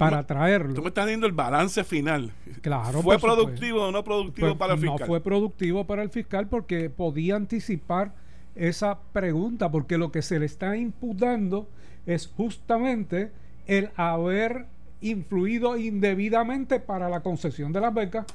para 0.00 0.26
traerlo. 0.26 0.74
Tú 0.74 0.82
me 0.82 0.88
estás 0.88 1.06
dando 1.06 1.26
el 1.26 1.32
balance 1.32 1.84
final. 1.84 2.32
Claro. 2.62 3.02
¿Fue 3.02 3.18
productivo 3.18 3.88
o 3.88 3.92
no 3.92 4.02
productivo 4.02 4.48
pues 4.48 4.58
para 4.58 4.74
el 4.74 4.80
fiscal? 4.80 5.00
No 5.00 5.06
fue 5.06 5.20
productivo 5.20 5.86
para 5.86 6.02
el 6.02 6.10
fiscal 6.10 6.48
porque 6.48 6.88
podía 6.88 7.36
anticipar 7.36 8.14
esa 8.54 8.98
pregunta, 9.12 9.70
porque 9.70 9.98
lo 9.98 10.10
que 10.10 10.22
se 10.22 10.38
le 10.38 10.46
está 10.46 10.76
imputando 10.76 11.68
es 12.06 12.26
justamente 12.26 13.30
el 13.66 13.90
haber 13.96 14.66
influido 15.02 15.76
indebidamente 15.76 16.80
para 16.80 17.08
la 17.08 17.20
concesión 17.20 17.72
de 17.72 17.80
las 17.80 17.94
becas. 17.94 18.26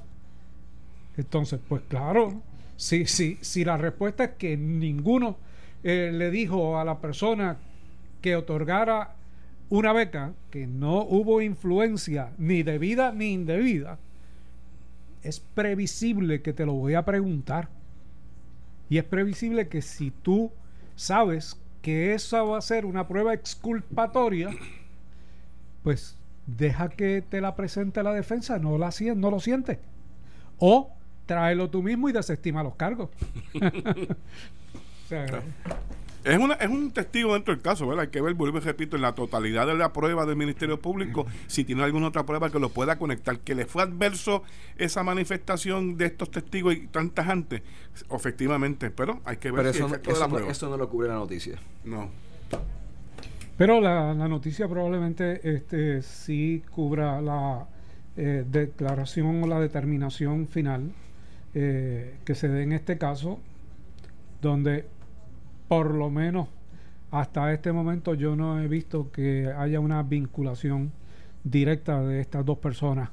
Entonces, 1.17 1.59
pues 1.67 1.81
claro, 1.87 2.41
si, 2.75 3.05
si, 3.05 3.37
si 3.41 3.65
la 3.65 3.77
respuesta 3.77 4.23
es 4.23 4.31
que 4.31 4.55
ninguno 4.55 5.37
eh, 5.83 6.11
le 6.13 6.29
dijo 6.31 6.79
a 6.79 6.85
la 6.85 6.99
persona 6.99 7.57
que 8.21 8.35
otorgara 8.35 9.15
una 9.69 9.93
beca, 9.93 10.33
que 10.51 10.67
no 10.67 11.03
hubo 11.03 11.41
influencia 11.41 12.31
ni 12.37 12.63
debida 12.63 13.11
ni 13.11 13.33
indebida, 13.33 13.97
es 15.23 15.39
previsible 15.39 16.41
que 16.41 16.53
te 16.53 16.65
lo 16.65 16.73
voy 16.73 16.93
a 16.93 17.03
preguntar. 17.03 17.69
Y 18.89 18.99
es 18.99 19.03
previsible 19.03 19.67
que 19.67 19.81
si 19.81 20.11
tú 20.11 20.51
sabes 20.95 21.59
que 21.81 22.13
esa 22.13 22.43
va 22.43 22.59
a 22.59 22.61
ser 22.61 22.85
una 22.85 23.07
prueba 23.07 23.33
exculpatoria, 23.33 24.51
pues 25.83 26.15
deja 26.45 26.89
que 26.89 27.23
te 27.27 27.41
la 27.41 27.55
presente 27.55 28.03
la 28.03 28.13
defensa, 28.13 28.59
no, 28.59 28.77
la, 28.77 28.91
no 29.15 29.31
lo 29.31 29.39
sientes. 29.39 29.79
O 30.59 30.91
tráelo 31.25 31.69
tú 31.69 31.81
mismo 31.81 32.07
y 32.07 32.11
desestima 32.11 32.61
los 32.61 32.75
cargos. 32.75 33.09
Es, 36.25 36.39
una, 36.39 36.55
es 36.55 36.69
un 36.69 36.91
testigo 36.91 37.33
dentro 37.33 37.53
del 37.53 37.61
caso, 37.61 37.85
¿verdad? 37.87 38.05
Hay 38.05 38.09
que 38.09 38.19
ver, 38.19 38.33
vuelvo 38.33 38.57
y 38.57 38.61
repito, 38.61 38.95
en 38.95 39.03
la 39.03 39.13
totalidad 39.13 39.67
de 39.67 39.75
la 39.75 39.93
prueba 39.93 40.25
del 40.25 40.35
Ministerio 40.35 40.81
Público, 40.81 41.27
si 41.45 41.63
tiene 41.63 41.83
alguna 41.83 42.07
otra 42.07 42.25
prueba 42.25 42.49
que 42.49 42.59
lo 42.59 42.69
pueda 42.69 42.97
conectar, 42.97 43.39
que 43.39 43.53
le 43.53 43.67
fue 43.67 43.83
adverso 43.83 44.41
esa 44.77 45.03
manifestación 45.03 45.97
de 45.97 46.07
estos 46.07 46.31
testigos 46.31 46.73
y 46.73 46.87
tantas 46.87 47.29
antes, 47.29 47.61
efectivamente, 48.09 48.89
pero 48.89 49.21
hay 49.23 49.37
que 49.37 49.51
ver 49.51 49.71
pero 49.71 49.87
eso, 50.03 50.49
eso 50.49 50.69
no 50.69 50.77
lo 50.77 50.89
cubre 50.89 51.09
la 51.09 51.13
noticia. 51.13 51.59
No. 51.83 52.09
Pero 53.57 53.79
la, 53.79 54.15
noticia 54.15 54.67
probablemente 54.67 55.47
este, 55.47 56.01
sí 56.01 56.63
cubra 56.71 57.21
la 57.21 57.67
eh, 58.17 58.43
declaración 58.49 59.43
o 59.43 59.47
la 59.47 59.59
determinación 59.59 60.47
final 60.47 60.91
eh, 61.53 62.15
que 62.25 62.33
se 62.33 62.49
dé 62.49 62.63
en 62.63 62.73
este 62.73 62.97
caso, 62.97 63.39
donde 64.41 64.85
por 65.67 65.93
lo 65.93 66.09
menos 66.09 66.47
hasta 67.11 67.53
este 67.53 67.71
momento 67.71 68.13
yo 68.13 68.35
no 68.35 68.59
he 68.59 68.67
visto 68.67 69.11
que 69.11 69.51
haya 69.57 69.79
una 69.79 70.03
vinculación 70.03 70.91
directa 71.43 72.01
de 72.01 72.19
estas 72.19 72.45
dos 72.45 72.57
personas 72.57 73.09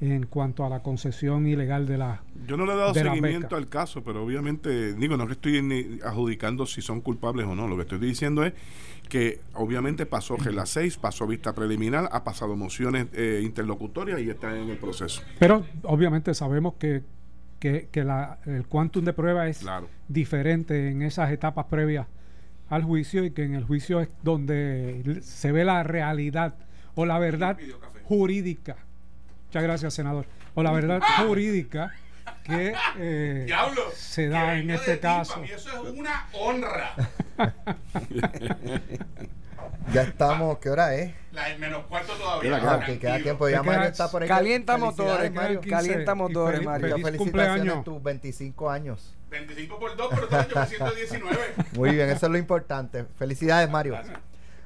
en 0.00 0.26
cuanto 0.26 0.64
a 0.64 0.70
la 0.70 0.82
concesión 0.82 1.46
ilegal 1.46 1.86
de 1.86 1.98
la 1.98 2.22
Yo 2.46 2.56
no 2.56 2.64
le 2.64 2.72
he 2.72 2.76
dado 2.76 2.94
seguimiento 2.94 3.54
al 3.54 3.68
caso, 3.68 4.02
pero 4.02 4.24
obviamente, 4.24 4.94
digo, 4.94 5.16
no 5.16 5.26
que 5.26 5.34
estoy 5.34 6.00
adjudicando 6.02 6.64
si 6.64 6.80
son 6.80 7.02
culpables 7.02 7.46
o 7.46 7.54
no, 7.54 7.68
lo 7.68 7.76
que 7.76 7.82
estoy 7.82 7.98
diciendo 7.98 8.42
es 8.44 8.54
que 9.10 9.40
obviamente 9.54 10.06
pasó 10.06 10.36
la 10.38 10.64
6, 10.64 10.96
pasó 10.96 11.26
vista 11.26 11.54
preliminar, 11.54 12.08
ha 12.12 12.24
pasado 12.24 12.56
mociones 12.56 13.08
eh, 13.12 13.42
interlocutorias 13.44 14.20
y 14.20 14.30
está 14.30 14.56
en 14.56 14.70
el 14.70 14.78
proceso. 14.78 15.22
Pero 15.38 15.64
obviamente 15.82 16.32
sabemos 16.32 16.74
que, 16.78 17.02
que, 17.60 17.88
la, 18.04 18.38
el 18.46 18.66
quantum 18.66 19.04
de 19.04 19.12
prueba 19.12 19.46
es 19.46 19.64
diferente 20.08 20.90
en 20.90 21.02
esas 21.02 21.30
etapas 21.30 21.66
previas 21.66 22.06
al 22.68 22.82
juicio 22.82 23.24
y 23.24 23.30
que 23.30 23.44
en 23.44 23.54
el 23.54 23.64
juicio 23.64 24.00
es 24.00 24.08
donde 24.22 25.20
se 25.22 25.52
ve 25.52 25.64
la 25.64 25.82
realidad 25.82 26.54
o 26.94 27.04
la 27.06 27.18
verdad 27.18 27.58
jurídica 28.04 28.76
Muchas 29.50 29.64
gracias, 29.64 29.94
senador. 29.94 30.26
O 30.54 30.62
la 30.62 30.70
verdad 30.70 31.02
jurídica 31.26 31.92
que 32.44 32.72
eh, 32.98 33.48
se 33.96 34.28
da 34.28 34.56
en 34.56 34.70
este 34.70 35.00
caso. 35.00 35.42
eso 35.42 35.88
es 35.88 35.98
una 35.98 36.28
honra. 36.34 36.94
ya 39.92 40.02
estamos, 40.02 40.58
¿qué 40.58 40.70
hora 40.70 40.94
es? 40.94 41.12
La 41.32 41.56
menos 41.58 41.84
cuarto 41.86 42.12
todavía. 42.14 42.58
Claro, 42.60 42.86
que 42.86 42.98
queda 42.98 43.18
tiempo. 43.18 43.48
Ya 43.48 43.62
Mario 43.62 43.88
está 43.88 44.10
por 44.10 44.22
ahí. 44.22 44.28
Calienta 44.28 44.76
motores, 44.76 45.32
Mario. 45.32 45.60
Calienta 45.68 46.14
motores, 46.14 46.62
Mario. 46.64 46.88
Feliz 46.88 47.04
felicitaciones 47.04 47.74
en 47.74 47.84
tus 47.84 48.02
25 48.02 48.70
años. 48.70 49.16
25 49.30 49.78
por 49.78 49.96
2, 49.96 50.08
pero 50.10 50.42
estás 50.42 50.68
119. 50.68 51.38
Muy 51.76 51.90
bien, 51.90 52.10
eso 52.10 52.26
es 52.26 52.32
lo 52.32 52.38
importante. 52.38 53.04
Felicidades, 53.16 53.70
Mario. 53.70 53.96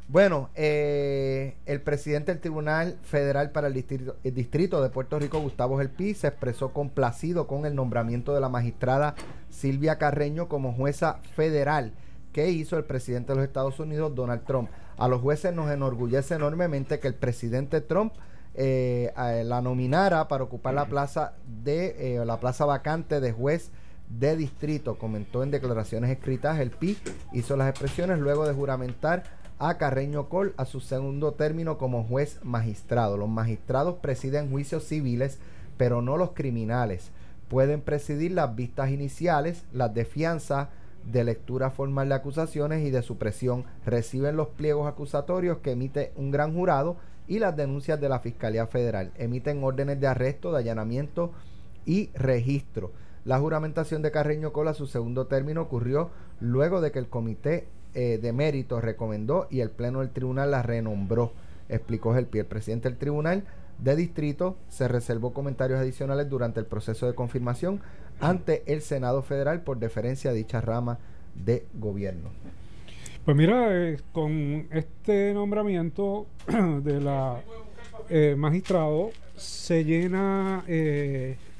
Bueno, 0.06 0.50
eh, 0.54 1.56
el 1.64 1.80
presidente 1.80 2.30
del 2.30 2.40
Tribunal 2.40 2.98
Federal 3.02 3.50
para 3.52 3.68
el 3.68 3.74
distrito, 3.74 4.82
de 4.82 4.90
Puerto 4.90 5.18
Rico, 5.18 5.40
Gustavo 5.40 5.78
Gelpi, 5.78 6.14
se 6.14 6.28
expresó 6.28 6.72
complacido 6.72 7.46
con 7.46 7.64
el 7.64 7.74
nombramiento 7.74 8.34
de 8.34 8.40
la 8.40 8.50
magistrada 8.50 9.14
Silvia 9.48 9.96
Carreño 9.96 10.46
como 10.48 10.74
jueza 10.74 11.20
federal 11.34 11.92
que 12.34 12.50
hizo 12.50 12.76
el 12.76 12.84
presidente 12.84 13.32
de 13.32 13.36
los 13.36 13.46
Estados 13.46 13.78
Unidos, 13.80 14.14
Donald 14.14 14.44
Trump. 14.44 14.68
A 14.96 15.08
los 15.08 15.20
jueces 15.20 15.54
nos 15.54 15.70
enorgullece 15.70 16.34
enormemente 16.34 17.00
que 17.00 17.08
el 17.08 17.14
presidente 17.14 17.80
Trump 17.80 18.12
eh, 18.56 19.12
la 19.44 19.60
nominara 19.60 20.28
para 20.28 20.44
ocupar 20.44 20.74
la 20.74 20.86
plaza 20.86 21.32
de 21.62 22.16
eh, 22.16 22.24
la 22.24 22.38
plaza 22.38 22.64
vacante 22.64 23.20
de 23.20 23.32
juez 23.32 23.72
de 24.08 24.36
distrito, 24.36 24.96
comentó 24.96 25.42
en 25.42 25.50
declaraciones 25.50 26.10
escritas. 26.10 26.60
El 26.60 26.70
PI 26.70 26.98
hizo 27.32 27.56
las 27.56 27.68
expresiones 27.68 28.18
luego 28.18 28.46
de 28.46 28.54
juramentar 28.54 29.24
a 29.58 29.76
Carreño 29.78 30.28
Col 30.28 30.54
a 30.56 30.66
su 30.66 30.80
segundo 30.80 31.32
término 31.32 31.78
como 31.78 32.04
juez 32.04 32.38
magistrado. 32.42 33.16
Los 33.16 33.28
magistrados 33.28 33.96
presiden 33.96 34.50
juicios 34.50 34.84
civiles, 34.84 35.38
pero 35.76 36.02
no 36.02 36.16
los 36.16 36.30
criminales. 36.30 37.10
Pueden 37.48 37.80
presidir 37.80 38.32
las 38.32 38.54
vistas 38.54 38.90
iniciales, 38.90 39.64
las 39.72 39.92
de 39.94 40.04
fianza, 40.04 40.70
de 41.10 41.24
lectura 41.24 41.70
formal 41.70 42.08
de 42.08 42.14
acusaciones 42.14 42.86
y 42.86 42.90
de 42.90 43.02
supresión. 43.02 43.64
Reciben 43.84 44.36
los 44.36 44.48
pliegos 44.48 44.86
acusatorios 44.86 45.58
que 45.58 45.72
emite 45.72 46.12
un 46.16 46.30
gran 46.30 46.54
jurado 46.54 46.96
y 47.26 47.38
las 47.38 47.56
denuncias 47.56 48.00
de 48.00 48.08
la 48.08 48.20
Fiscalía 48.20 48.66
Federal. 48.66 49.12
Emiten 49.16 49.62
órdenes 49.62 50.00
de 50.00 50.06
arresto, 50.06 50.52
de 50.52 50.58
allanamiento 50.58 51.32
y 51.86 52.10
registro. 52.14 52.92
La 53.24 53.38
juramentación 53.38 54.02
de 54.02 54.10
Carreño 54.10 54.52
Col 54.52 54.68
a 54.68 54.74
su 54.74 54.86
segundo 54.86 55.26
término 55.26 55.62
ocurrió 55.62 56.10
luego 56.40 56.80
de 56.80 56.92
que 56.92 56.98
el 56.98 57.08
Comité 57.08 57.66
eh, 57.94 58.18
de 58.20 58.32
mérito 58.32 58.80
recomendó 58.80 59.46
y 59.50 59.60
el 59.60 59.70
Pleno 59.70 60.00
del 60.00 60.10
Tribunal 60.10 60.50
la 60.50 60.62
renombró, 60.62 61.32
explicó 61.68 62.14
el. 62.16 62.28
El 62.32 62.46
presidente 62.46 62.88
del 62.88 62.98
Tribunal 62.98 63.44
de 63.78 63.96
Distrito 63.96 64.56
se 64.68 64.88
reservó 64.88 65.32
comentarios 65.32 65.80
adicionales 65.80 66.28
durante 66.28 66.60
el 66.60 66.66
proceso 66.66 67.06
de 67.06 67.14
confirmación 67.14 67.80
ante 68.20 68.62
el 68.66 68.82
Senado 68.82 69.22
Federal 69.22 69.62
por 69.62 69.78
deferencia 69.78 70.30
a 70.30 70.34
dicha 70.34 70.60
rama 70.60 70.98
de 71.34 71.66
gobierno. 71.74 72.30
Pues 73.24 73.36
mira, 73.36 73.68
eh, 73.70 73.98
con 74.12 74.66
este 74.70 75.32
nombramiento 75.32 76.26
de 76.82 77.00
la 77.00 77.40
eh, 78.08 78.34
magistrado 78.36 79.10
se 79.36 79.84
llena 79.84 80.62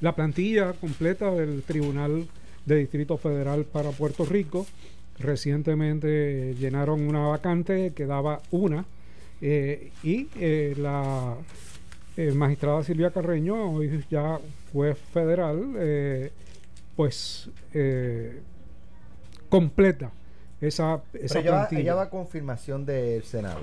la 0.00 0.14
plantilla 0.14 0.74
completa 0.74 1.30
del 1.32 1.62
Tribunal 1.62 2.28
de 2.66 2.76
Distrito 2.76 3.16
Federal 3.16 3.64
para 3.64 3.90
Puerto 3.90 4.24
Rico 4.24 4.66
recientemente 5.18 6.54
llenaron 6.58 7.06
una 7.06 7.26
vacante, 7.26 7.92
quedaba 7.94 8.40
una, 8.50 8.84
eh, 9.40 9.90
y 10.02 10.28
eh, 10.36 10.74
la 10.78 11.36
eh, 12.16 12.32
magistrada 12.32 12.82
Silvia 12.82 13.10
Carreño, 13.10 13.72
hoy 13.72 14.04
ya 14.10 14.38
juez 14.72 14.98
federal, 15.12 16.30
pues 16.96 17.50
completa 19.48 20.12
esa, 20.60 21.02
esa 21.14 21.42
plantilla. 21.42 21.80
ella 21.80 21.94
va 21.94 22.02
a 22.02 22.10
confirmación 22.10 22.84
del 22.86 23.22
Senado. 23.24 23.60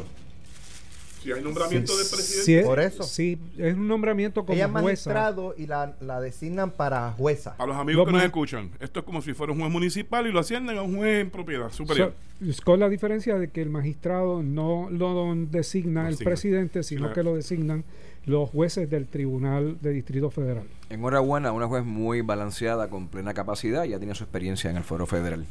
Si 1.21 1.31
hay 1.31 1.43
nombramiento 1.43 1.95
de 1.95 2.05
presidente. 2.05 2.65
por 2.65 2.79
eso. 2.79 3.03
Sí, 3.03 3.37
es 3.57 3.75
un 3.75 3.87
nombramiento 3.87 4.43
como 4.43 4.55
Ella 4.55 4.65
es 4.65 4.71
magistrado 4.71 5.53
y 5.55 5.67
la, 5.67 5.93
designan 6.19 6.71
para 6.71 7.11
jueza. 7.11 7.55
A 7.59 7.65
los 7.67 7.75
amigos 7.75 8.07
que 8.07 8.11
nos 8.11 8.23
escuchan, 8.23 8.71
esto 8.79 9.01
es 9.01 9.05
como 9.05 9.21
si 9.21 9.33
fuera 9.33 9.53
un 9.53 9.59
juez 9.59 9.71
municipal 9.71 10.25
y 10.25 10.31
lo 10.31 10.39
ascienden 10.39 10.77
a 10.77 10.81
un 10.81 10.97
juez 10.97 11.21
en 11.21 11.29
propiedad 11.29 11.71
superior. 11.71 12.15
con 12.63 12.79
la 12.79 12.89
diferencia 12.89 13.37
de 13.37 13.49
que 13.49 13.61
el 13.61 13.69
magistrado 13.69 14.41
no 14.41 14.87
lo 14.89 15.35
designa 15.35 16.09
el 16.09 16.17
presidente, 16.17 16.81
sino 16.81 17.13
que 17.13 17.21
lo 17.21 17.35
designan 17.35 17.83
los 18.25 18.49
jueces 18.49 18.89
del 18.89 19.07
Tribunal 19.07 19.77
de 19.81 19.91
Distrito 19.91 20.29
Federal. 20.29 20.63
Enhorabuena, 20.89 21.51
una 21.51 21.67
juez 21.67 21.83
muy 21.83 22.21
balanceada, 22.21 22.89
con 22.89 23.07
plena 23.07 23.33
capacidad, 23.33 23.83
ya 23.83 23.97
tiene 23.97 24.15
su 24.15 24.23
experiencia 24.23 24.69
en 24.69 24.77
el 24.77 24.83
Foro 24.83 25.05
Federal. 25.05 25.45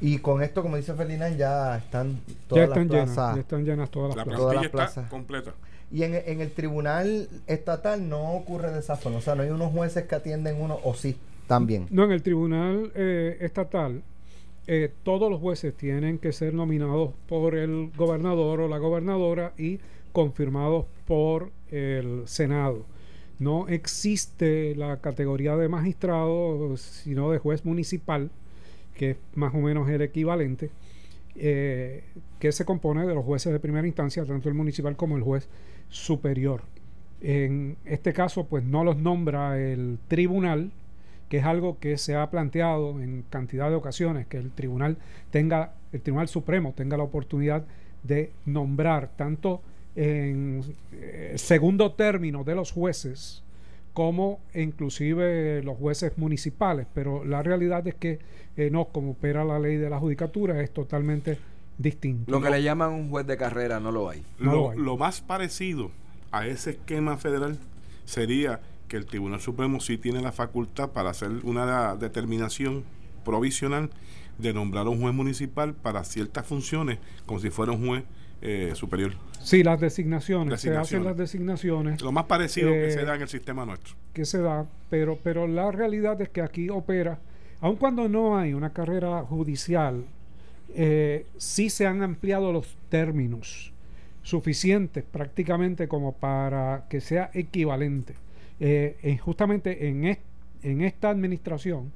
Y 0.00 0.18
con 0.18 0.42
esto, 0.42 0.62
como 0.62 0.76
dice 0.76 0.94
Ferdinand, 0.94 1.36
ya 1.36 1.76
están 1.76 2.20
todas 2.48 2.68
las 2.68 2.86
plazas. 2.86 3.34
ya 3.36 3.40
están 3.40 3.64
llenas 3.64 3.90
todas 3.90 4.16
las 4.16 4.24
plazas. 4.24 4.40
Todas 4.40 4.56
las 4.56 4.68
plazas. 4.68 5.10
completa. 5.10 5.54
Y 5.92 6.02
en, 6.02 6.14
en, 6.14 6.40
el 6.40 6.50
tribunal 6.50 7.28
estatal 7.46 8.08
no 8.08 8.32
ocurre 8.32 8.72
de 8.72 8.80
esa 8.80 8.96
forma. 8.96 9.18
O 9.18 9.20
sea, 9.20 9.34
no 9.34 9.42
hay 9.42 9.50
unos 9.50 9.70
jueces 9.72 10.04
que 10.04 10.14
atienden 10.14 10.60
uno, 10.60 10.78
o 10.82 10.94
sí, 10.94 11.16
también. 11.46 11.86
No, 11.90 12.04
en 12.04 12.12
el 12.12 12.22
tribunal 12.22 12.90
eh, 12.94 13.36
estatal, 13.40 14.02
eh, 14.66 14.90
todos 15.02 15.30
los 15.30 15.40
jueces 15.40 15.74
tienen 15.76 16.18
que 16.18 16.32
ser 16.32 16.54
nominados 16.54 17.10
por 17.28 17.54
el 17.54 17.90
gobernador 17.96 18.60
o 18.60 18.68
la 18.68 18.78
gobernadora 18.78 19.52
y 19.58 19.78
confirmados 20.12 20.86
por 21.06 21.52
el 21.70 22.22
Senado. 22.26 22.86
No 23.38 23.68
existe 23.68 24.74
la 24.76 24.98
categoría 24.98 25.56
de 25.56 25.68
magistrado, 25.68 26.76
sino 26.76 27.30
de 27.30 27.38
juez 27.38 27.64
municipal, 27.64 28.30
que 28.94 29.10
es 29.10 29.16
más 29.34 29.54
o 29.54 29.58
menos 29.58 29.88
el 29.88 30.02
equivalente, 30.02 30.70
eh, 31.36 32.04
que 32.38 32.52
se 32.52 32.64
compone 32.64 33.06
de 33.06 33.14
los 33.14 33.24
jueces 33.24 33.52
de 33.52 33.58
primera 33.58 33.86
instancia, 33.86 34.24
tanto 34.24 34.48
el 34.48 34.54
municipal 34.54 34.96
como 34.96 35.16
el 35.16 35.22
juez 35.22 35.48
superior. 35.88 36.62
En 37.20 37.76
este 37.84 38.12
caso, 38.12 38.46
pues 38.46 38.64
no 38.64 38.84
los 38.84 38.96
nombra 38.96 39.58
el 39.58 39.98
tribunal, 40.08 40.70
que 41.28 41.38
es 41.38 41.44
algo 41.44 41.78
que 41.80 41.98
se 41.98 42.14
ha 42.14 42.30
planteado 42.30 43.00
en 43.00 43.24
cantidad 43.30 43.68
de 43.68 43.74
ocasiones, 43.74 44.26
que 44.26 44.36
el 44.36 44.52
tribunal 44.52 44.98
tenga, 45.30 45.72
el 45.92 46.02
Tribunal 46.02 46.28
Supremo 46.28 46.74
tenga 46.76 46.96
la 46.96 47.02
oportunidad 47.02 47.64
de 48.02 48.30
nombrar 48.44 49.08
tanto 49.16 49.62
en 49.96 50.62
eh, 50.92 51.34
segundo 51.36 51.92
término 51.92 52.44
de 52.44 52.54
los 52.54 52.72
jueces 52.72 53.42
como 53.92 54.40
inclusive 54.54 55.62
los 55.62 55.78
jueces 55.78 56.18
municipales, 56.18 56.86
pero 56.92 57.24
la 57.24 57.42
realidad 57.42 57.86
es 57.86 57.94
que 57.94 58.18
eh, 58.56 58.68
no, 58.70 58.86
como 58.86 59.12
opera 59.12 59.44
la 59.44 59.58
ley 59.58 59.76
de 59.76 59.88
la 59.88 60.00
judicatura, 60.00 60.60
es 60.60 60.72
totalmente 60.72 61.38
distinto. 61.78 62.30
Lo 62.30 62.40
que 62.40 62.50
le 62.50 62.62
llaman 62.62 62.92
un 62.92 63.08
juez 63.08 63.26
de 63.26 63.36
carrera 63.36 63.78
no 63.78 63.92
lo 63.92 64.10
hay. 64.10 64.24
Lo, 64.38 64.44
No 64.44 64.52
lo 64.52 64.70
hay. 64.70 64.78
lo 64.78 64.96
más 64.96 65.20
parecido 65.20 65.92
a 66.32 66.46
ese 66.46 66.70
esquema 66.70 67.16
federal 67.16 67.56
sería 68.04 68.60
que 68.88 68.96
el 68.96 69.06
Tribunal 69.06 69.40
Supremo 69.40 69.80
sí 69.80 69.96
tiene 69.96 70.20
la 70.20 70.32
facultad 70.32 70.90
para 70.90 71.10
hacer 71.10 71.30
una 71.44 71.94
determinación 71.94 72.82
provisional 73.24 73.90
de 74.38 74.52
nombrar 74.52 74.88
un 74.88 75.00
juez 75.00 75.14
municipal 75.14 75.74
para 75.74 76.02
ciertas 76.02 76.46
funciones, 76.46 76.98
como 77.26 77.38
si 77.38 77.50
fuera 77.50 77.72
un 77.72 77.86
juez 77.86 78.04
eh, 78.42 78.72
superior. 78.74 79.12
Sí, 79.42 79.62
las 79.62 79.80
designaciones, 79.80 80.60
se 80.60 80.68
hacen 80.70 80.80
Designaciones. 80.80 81.06
las 81.06 81.16
designaciones 81.16 82.02
Lo 82.02 82.12
más 82.12 82.24
parecido 82.24 82.70
que 82.70 82.88
Eh, 82.88 82.92
se 82.92 83.04
da 83.04 83.14
en 83.14 83.22
el 83.22 83.28
sistema 83.28 83.64
nuestro. 83.66 83.94
que 84.12 84.24
se 84.24 84.38
da, 84.38 84.66
pero, 84.90 85.18
pero 85.22 85.46
la 85.46 85.70
realidad 85.70 86.20
es 86.22 86.28
que 86.30 86.40
aquí 86.40 86.70
opera, 86.70 87.18
aun 87.60 87.76
cuando 87.76 88.08
no 88.08 88.36
hay 88.38 88.54
una 88.54 88.72
carrera 88.72 89.22
judicial, 89.22 90.04
eh, 90.74 91.26
sí 91.36 91.68
se 91.70 91.86
han 91.86 92.02
ampliado 92.02 92.52
los 92.52 92.76
términos 92.88 93.72
suficientes 94.22 95.04
prácticamente 95.04 95.86
como 95.88 96.12
para 96.12 96.86
que 96.88 97.00
sea 97.00 97.30
equivalente. 97.34 98.14
Eh, 98.60 98.96
en- 99.02 99.18
justamente 99.18 99.88
en, 99.88 100.04
est- 100.06 100.20
en 100.62 100.80
esta 100.80 101.10
administración 101.10 101.92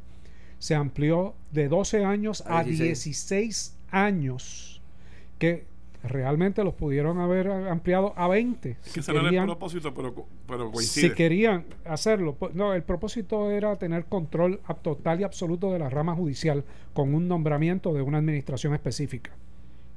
se 0.59 0.75
amplió 0.75 1.35
de 1.53 1.69
12 1.69 2.05
años 2.05 2.43
A 2.47 2.59
a 2.59 2.65
16. 2.65 3.05
16 3.05 3.77
años, 3.91 4.83
que 5.39 5.65
realmente 6.05 6.63
los 6.65 6.75
pudieron 6.75 7.19
haber 7.19 7.49
ampliado 7.51 8.13
a 8.17 8.29
20. 8.29 8.71
Es 8.71 8.77
si 8.83 8.93
que 8.95 9.01
ese 9.01 9.13
no 9.13 9.19
era 9.19 9.23
el 9.23 9.31
querían 9.31 9.47
propósito, 9.47 9.93
pero, 9.95 10.15
co- 10.15 10.27
pero 10.47 10.71
coincide. 10.71 11.09
si 11.09 11.15
querían 11.15 11.65
hacerlo, 11.85 12.37
no, 12.55 12.75
el 12.75 12.83
propósito 12.83 13.51
era 13.51 13.75
tener 13.77 14.05
control 14.07 14.61
total 14.83 15.21
y 15.21 15.25
absoluto 15.25 15.73
de 15.73 15.79
la 15.81 15.91
rama 15.91 16.15
judicial 16.15 16.65
con 16.95 17.15
un 17.15 17.27
nombramiento 17.29 17.93
de 17.95 18.03
una 18.03 18.19
administración 18.19 18.75
específica. 18.75 19.31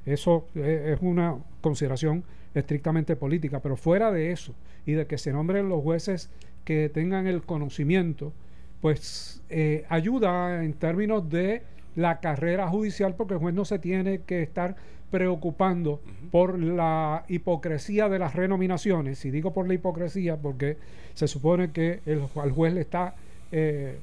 Eso 0.04 0.46
eh, 0.56 0.94
es 0.96 1.02
una 1.02 1.36
consideración 1.60 2.24
estrictamente 2.54 3.14
política, 3.16 3.60
pero 3.60 3.76
fuera 3.76 4.10
de 4.10 4.32
eso 4.32 4.52
y 4.84 4.92
de 4.92 5.06
que 5.06 5.16
se 5.18 5.32
nombren 5.32 5.68
los 5.68 5.82
jueces 5.82 6.30
que 6.64 6.88
tengan 6.88 7.26
el 7.26 7.42
conocimiento, 7.42 8.32
pues 8.80 9.42
eh, 9.48 9.84
ayuda 9.88 10.64
en 10.64 10.72
términos 10.74 11.28
de 11.30 11.62
la 11.96 12.20
carrera 12.20 12.68
judicial 12.68 13.14
porque 13.14 13.34
el 13.34 13.40
juez 13.40 13.54
no 13.54 13.64
se 13.64 13.78
tiene 13.78 14.20
que 14.20 14.42
estar 14.42 14.76
preocupando 15.10 16.00
por 16.30 16.58
la 16.58 17.24
hipocresía 17.28 18.08
de 18.08 18.18
las 18.18 18.34
renominaciones. 18.34 19.24
Y 19.24 19.30
digo 19.30 19.52
por 19.52 19.68
la 19.68 19.74
hipocresía 19.74 20.38
porque 20.38 20.78
se 21.14 21.28
supone 21.28 21.70
que 21.70 22.00
el, 22.06 22.22
al 22.36 22.50
juez 22.50 22.72
le 22.72 22.80
está 22.80 23.14
eh, 23.52 23.98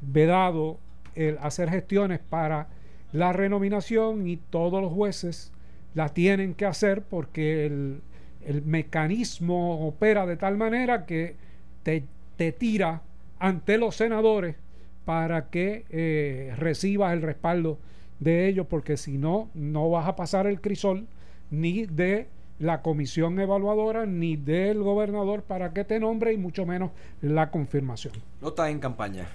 vedado 0.00 0.78
el 1.16 1.36
hacer 1.42 1.68
gestiones 1.68 2.20
para 2.20 2.68
la 3.12 3.32
renominación 3.32 4.26
y 4.28 4.36
todos 4.36 4.80
los 4.80 4.92
jueces 4.92 5.52
la 5.94 6.08
tienen 6.10 6.54
que 6.54 6.64
hacer 6.64 7.02
porque 7.02 7.66
el, 7.66 8.00
el 8.46 8.62
mecanismo 8.62 9.86
opera 9.86 10.26
de 10.26 10.36
tal 10.36 10.56
manera 10.56 11.04
que 11.04 11.36
te, 11.82 12.04
te 12.36 12.52
tira 12.52 13.02
ante 13.38 13.76
los 13.76 13.96
senadores 13.96 14.56
para 15.04 15.50
que 15.50 15.84
eh, 15.90 16.54
recibas 16.56 17.12
el 17.12 17.22
respaldo 17.22 17.78
de 18.20 18.46
ellos, 18.48 18.66
porque 18.68 18.96
si 18.96 19.18
no, 19.18 19.50
no 19.54 19.90
vas 19.90 20.06
a 20.08 20.16
pasar 20.16 20.46
el 20.46 20.60
crisol 20.60 21.06
ni 21.50 21.86
de 21.86 22.28
la 22.58 22.82
comisión 22.82 23.38
evaluadora 23.40 24.06
ni 24.06 24.36
del 24.36 24.82
gobernador 24.82 25.42
para 25.42 25.72
que 25.72 25.84
te 25.84 25.98
nombre 25.98 26.32
y 26.32 26.36
mucho 26.38 26.64
menos 26.64 26.92
la 27.20 27.50
confirmación. 27.50 28.14
No 28.40 28.48
está 28.48 28.70
en 28.70 28.78
campaña. 28.78 29.26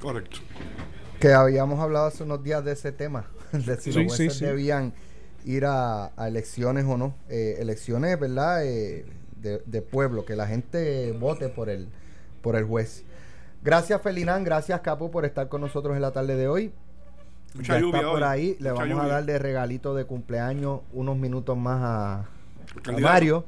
Correcto. 0.00 0.38
Que 1.20 1.32
habíamos 1.32 1.80
hablado 1.80 2.06
hace 2.06 2.22
unos 2.22 2.42
días 2.42 2.64
de 2.64 2.72
ese 2.72 2.92
tema, 2.92 3.26
de 3.52 3.76
si 3.80 3.92
Sí, 3.92 4.04
los 4.04 4.06
sí, 4.14 4.28
jueces 4.28 4.38
sí. 4.38 4.44
debían 4.44 4.94
ir 5.44 5.64
a, 5.64 6.12
a 6.16 6.28
elecciones 6.28 6.84
o 6.84 6.96
no. 6.96 7.14
Eh, 7.28 7.56
elecciones, 7.58 8.18
¿verdad? 8.18 8.64
Eh, 8.64 9.04
de, 9.40 9.62
de 9.66 9.82
pueblo, 9.82 10.24
que 10.24 10.36
la 10.36 10.46
gente 10.46 11.12
vote 11.12 11.48
por 11.48 11.68
el, 11.68 11.88
por 12.42 12.56
el 12.56 12.64
juez. 12.64 13.04
Gracias, 13.62 14.00
Felinán. 14.02 14.44
Gracias, 14.44 14.80
Capo, 14.80 15.10
por 15.10 15.24
estar 15.24 15.48
con 15.48 15.60
nosotros 15.60 15.96
en 15.96 16.02
la 16.02 16.12
tarde 16.12 16.36
de 16.36 16.48
hoy. 16.48 16.72
Mucha 17.54 17.74
Ya 17.74 17.80
lluvia 17.80 17.98
está 17.98 18.10
por 18.10 18.22
hoy. 18.22 18.28
ahí. 18.28 18.56
Le 18.60 18.70
Mucha 18.72 18.84
vamos 18.84 19.04
a 19.04 19.08
dar 19.08 19.24
de 19.24 19.38
regalito 19.38 19.94
de 19.94 20.04
cumpleaños 20.04 20.80
unos 20.92 21.16
minutos 21.16 21.56
más 21.56 21.80
a, 21.82 22.24
Mario, 23.00 23.44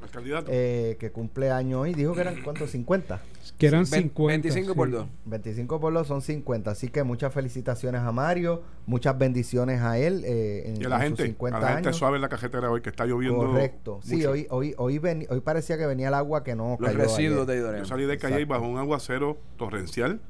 eh, 0.49 0.97
que 0.99 1.13
cumple 1.13 1.51
año 1.51 1.81
hoy. 1.81 1.95
Dijo 1.95 2.15
que 2.15 2.23
eran, 2.23 2.43
¿cuántos? 2.43 2.71
50. 2.71 3.21
Que 3.61 3.67
eran 3.67 3.83
Ve- 3.83 3.99
50. 3.99 4.27
25 4.49 4.75
por 4.75 4.89
sí. 4.89 4.95
2. 4.95 5.07
25 5.27 5.81
por 5.81 5.93
los 5.93 6.07
son 6.09 6.23
50. 6.23 6.71
Así 6.71 6.89
que 6.89 7.03
muchas 7.05 7.33
felicitaciones 7.33 8.01
a 8.01 8.11
Mario, 8.11 8.63
muchas 8.87 9.17
bendiciones 9.19 9.83
a 9.83 9.99
él 9.99 10.25
eh, 10.25 10.65
en, 10.67 10.81
y 10.81 10.85
a 10.87 10.89
la 10.89 10.97
en 10.97 11.11
sus 11.11 11.19
gente, 11.19 11.23
50 11.27 11.59
a 11.59 11.61
la 11.61 11.67
gente 11.75 11.89
años. 11.91 11.97
suave 11.99 12.17
en 12.17 12.23
la 12.23 12.29
cajetera 12.31 12.71
hoy 12.71 12.81
que 12.81 12.89
está 12.89 13.05
lloviendo. 13.05 13.37
Correcto. 13.39 14.01
Sí, 14.03 14.25
hoy, 14.25 14.47
hoy, 14.51 14.75
hoy, 14.79 14.99
veni- 14.99 15.27
hoy 15.29 15.41
parecía 15.41 15.77
que 15.77 15.87
venía 15.87 16.09
el 16.09 16.15
agua 16.15 16.43
que 16.43 16.57
no 16.57 16.79
Los 16.81 16.91
cayó 16.91 16.99
residuos 17.05 17.47
de 17.47 17.53
ayer. 17.53 17.63
Idorema. 17.65 17.85
Yo 17.85 17.89
salí 17.89 18.05
de 18.07 18.17
calle 18.19 18.35
Exacto. 18.37 18.55
bajo 18.55 18.67
un 18.67 18.79
aguacero 18.79 19.37
torrencial. 19.59 20.21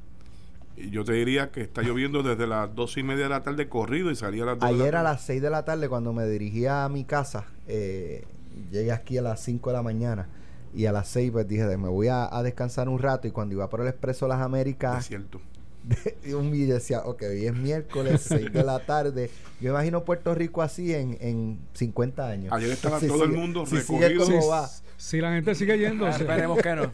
Y 0.77 0.91
yo 0.91 1.05
te 1.05 1.13
diría 1.13 1.51
que 1.53 1.61
está 1.61 1.83
lloviendo 1.83 2.23
desde 2.23 2.47
las 2.47 2.75
dos 2.75 2.97
y 2.97 3.03
media 3.03 3.25
de 3.25 3.31
la 3.31 3.43
tarde 3.43 3.69
corrido 3.69 4.11
y 4.11 4.17
salí 4.17 4.41
a 4.41 4.47
las 4.47 4.59
dos 4.59 4.69
de 4.71 4.77
la 4.77 4.83
Ayer 4.83 4.97
a 4.97 5.03
las 5.03 5.21
6 5.23 5.41
de 5.43 5.51
la 5.51 5.65
tarde, 5.65 5.89
cuando 5.89 6.13
me 6.13 6.25
dirigía 6.27 6.85
a 6.85 6.89
mi 6.89 7.05
casa, 7.05 7.45
eh, 7.69 8.25
llegué 8.73 8.91
aquí 8.91 9.19
a 9.19 9.23
las 9.23 9.41
5 9.41 9.71
de 9.71 9.77
la 9.77 9.83
mañana. 9.83 10.27
Y 10.75 10.87
a 10.87 10.93
las 10.93 11.09
6 11.09 11.31
pues 11.33 11.49
dije, 11.49 11.65
me 11.77 11.89
voy 11.89 12.09
a, 12.09 12.29
a 12.35 12.43
descansar 12.43 12.89
un 12.89 12.99
rato. 12.99 13.27
Y 13.27 13.31
cuando 13.33 13.55
iba 13.55 13.69
por 13.69 13.81
el 13.81 13.89
Expreso 13.89 14.29
Las 14.29 14.41
Américas, 14.41 14.97
Desierto. 15.09 15.41
y 16.25 16.33
un 16.33 16.51
video 16.51 16.75
decía, 16.75 17.01
ok, 17.05 17.23
hoy 17.31 17.47
es 17.47 17.55
miércoles, 17.55 18.21
6 18.29 18.53
de 18.53 18.63
la 18.65 18.79
tarde. 18.81 19.31
Yo 19.61 19.71
imagino 19.71 20.05
Puerto 20.05 20.35
Rico 20.35 20.63
así 20.63 20.95
en, 20.95 21.17
en 21.21 21.59
50 21.75 22.27
años. 22.29 22.53
Ayer 22.53 22.71
estaba 22.71 22.99
Si 23.01 23.09
todo 23.09 23.25
el 23.25 23.31
sigue- 23.31 23.41
mundo 23.41 23.67
si 23.67 23.79
sigue 23.81 24.09
recogido. 24.11 24.27
como 24.27 24.43
Sí, 24.43 24.49
va. 24.49 24.69
Si 24.97 25.21
la 25.21 25.33
gente 25.33 25.55
sigue 25.55 25.79
yendo. 25.79 26.07
Esperemos 26.07 26.59
que 26.61 26.75
no. 26.75 26.93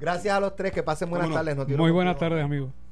Gracias 0.00 0.34
a 0.34 0.40
los 0.40 0.54
tres, 0.56 0.72
que 0.72 0.82
pasen 0.82 1.10
buenas 1.10 1.28
no. 1.28 1.34
tardes. 1.34 1.56
Noticiero 1.56 1.82
Muy 1.82 1.90
buenas 1.92 2.16
tardes, 2.18 2.42
amigos. 2.44 2.70